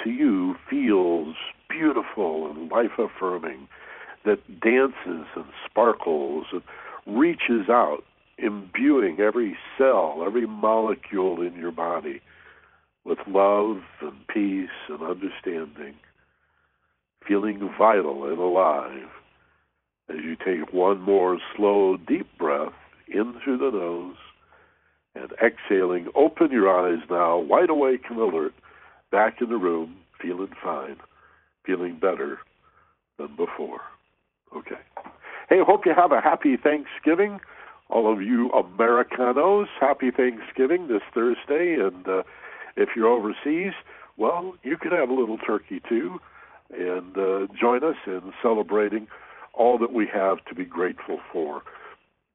to 0.03 0.10
you 0.10 0.56
feels 0.69 1.36
beautiful 1.69 2.49
and 2.49 2.71
life 2.71 2.97
affirming, 2.97 3.67
that 4.25 4.39
dances 4.60 5.27
and 5.36 5.45
sparkles 5.69 6.47
and 6.51 6.63
reaches 7.06 7.69
out, 7.69 8.03
imbuing 8.38 9.19
every 9.19 9.58
cell, 9.78 10.23
every 10.26 10.45
molecule 10.45 11.41
in 11.41 11.56
your 11.56 11.71
body 11.71 12.21
with 13.04 13.19
love 13.28 13.78
and 14.02 14.28
peace 14.28 14.69
and 14.89 15.02
understanding 15.02 15.95
feeling 17.28 17.69
vital 17.78 18.26
and 18.26 18.39
alive 18.39 19.10
as 20.10 20.17
you 20.23 20.36
take 20.36 20.73
one 20.73 21.02
more 21.02 21.38
slow, 21.56 21.97
deep 21.97 22.28
breath 22.38 22.73
in 23.08 23.34
through 23.43 23.58
the 23.58 23.71
nose 23.71 24.15
and 25.15 25.32
exhaling. 25.43 26.08
Open 26.15 26.52
your 26.52 26.69
eyes 26.69 27.04
now, 27.10 27.38
wide 27.38 27.69
awake 27.69 28.04
and 28.10 28.19
alert, 28.19 28.54
back 29.12 29.41
in 29.41 29.50
the 29.50 29.58
room, 29.58 29.97
feeling 30.21 30.52
fine, 30.63 30.97
feeling 31.65 31.97
better 32.00 32.39
than 33.17 33.36
before. 33.36 33.82
Okay. 34.56 34.80
Hey, 35.50 35.60
hope 35.65 35.86
you 35.86 35.93
have 35.95 36.12
a 36.12 36.21
happy 36.21 36.56
Thanksgiving. 36.56 37.39
All 37.97 38.13
of 38.13 38.21
you 38.21 38.51
Americanos, 38.51 39.69
happy 39.79 40.12
Thanksgiving 40.12 40.88
this 40.88 41.01
Thursday. 41.15 41.77
And 41.81 42.07
uh, 42.07 42.21
if 42.75 42.89
you're 42.95 43.07
overseas, 43.07 43.73
well, 44.17 44.53
you 44.62 44.77
can 44.77 44.91
have 44.91 45.10
a 45.10 45.13
little 45.15 45.39
turkey 45.39 45.81
too 45.89 46.19
and 46.69 47.17
uh, 47.17 47.47
join 47.60 47.83
us 47.83 47.95
in 48.05 48.33
celebrating 48.39 49.07
all 49.55 49.79
that 49.79 49.93
we 49.93 50.05
have 50.13 50.45
to 50.45 50.53
be 50.53 50.63
grateful 50.63 51.17
for. 51.33 51.63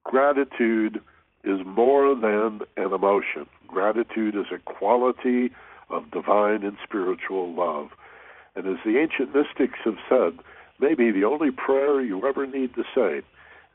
Gratitude 0.03 1.01
is 1.45 1.61
more 1.65 2.17
than 2.17 2.63
an 2.77 2.93
emotion. 2.93 3.47
Gratitude 3.69 4.35
is 4.35 4.47
a 4.53 4.59
quality 4.59 5.53
of 5.91 6.11
divine 6.11 6.65
and 6.65 6.77
spiritual 6.83 7.55
love. 7.55 7.91
And 8.57 8.67
as 8.67 8.79
the 8.85 8.99
ancient 8.99 9.33
mystics 9.33 9.79
have 9.85 9.99
said, 10.09 10.45
maybe 10.81 11.13
the 11.13 11.23
only 11.23 11.53
prayer 11.53 12.01
you 12.01 12.27
ever 12.27 12.49
need 12.49 12.75
to 12.75 12.83
say 12.97 13.23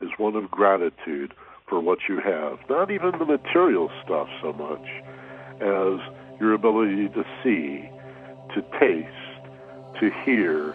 is 0.02 0.10
one 0.18 0.36
of 0.36 0.50
gratitude 0.50 1.32
for 1.68 1.80
what 1.80 1.98
you 2.08 2.20
have. 2.20 2.58
Not 2.68 2.90
even 2.90 3.18
the 3.18 3.24
material 3.24 3.90
stuff 4.04 4.28
so 4.42 4.52
much 4.52 4.86
as 5.60 6.00
your 6.40 6.54
ability 6.54 7.08
to 7.10 7.24
see 7.42 7.90
to 8.54 8.62
taste, 8.78 9.08
to 10.00 10.10
hear, 10.24 10.74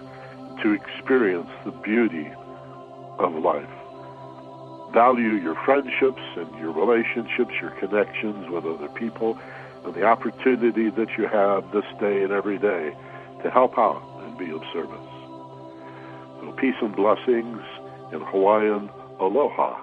to 0.61 0.71
experience 0.73 1.49
the 1.65 1.71
beauty 1.71 2.29
of 3.19 3.33
life. 3.35 3.67
Value 4.93 5.41
your 5.41 5.55
friendships 5.65 6.21
and 6.35 6.47
your 6.59 6.71
relationships, 6.71 7.51
your 7.59 7.71
connections 7.71 8.49
with 8.49 8.65
other 8.65 8.89
people, 8.89 9.39
and 9.83 9.93
the 9.95 10.03
opportunity 10.03 10.89
that 10.91 11.17
you 11.17 11.27
have 11.27 11.71
this 11.71 11.85
day 11.99 12.23
and 12.23 12.31
every 12.31 12.59
day 12.59 12.95
to 13.43 13.49
help 13.49 13.77
out 13.77 14.01
and 14.23 14.37
be 14.37 14.51
of 14.51 14.61
service. 14.71 14.99
So 16.39 16.53
peace 16.57 16.75
and 16.81 16.95
blessings 16.95 17.61
in 18.11 18.21
Hawaiian, 18.21 18.89
aloha, 19.19 19.81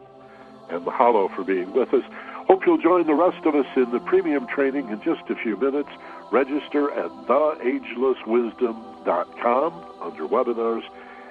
and 0.71 0.85
mahalo 0.85 1.35
for 1.35 1.45
being 1.45 1.73
with 1.73 1.95
us. 1.95 2.03
Hope 2.47 2.67
you'll 2.67 2.79
join 2.79 3.07
the 3.07 3.15
rest 3.15 3.47
of 3.47 3.55
us 3.55 3.67
in 3.77 3.91
the 3.91 4.01
premium 4.01 4.47
training 4.47 4.89
in 4.89 5.01
just 5.03 5.23
a 5.31 5.37
few 5.37 5.57
minutes. 5.57 5.89
Register 6.33 6.91
at 6.93 7.11
theagelesswisdom.com 7.27 9.85
under 10.01 10.27
webinars, 10.27 10.83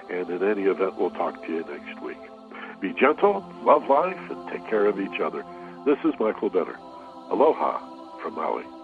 and 0.09 0.29
in 0.29 0.43
any 0.43 0.63
event, 0.63 0.97
we'll 0.97 1.11
talk 1.11 1.45
to 1.45 1.51
you 1.51 1.65
next 1.69 2.01
week. 2.01 2.17
Be 2.81 2.93
gentle, 2.93 3.45
love 3.63 3.87
life, 3.89 4.17
and 4.29 4.47
take 4.49 4.65
care 4.69 4.85
of 4.85 4.99
each 4.99 5.19
other. 5.19 5.43
This 5.85 5.97
is 6.05 6.13
Michael 6.19 6.49
Benner. 6.49 6.77
Aloha 7.29 7.79
from 8.21 8.35
Maui. 8.35 8.78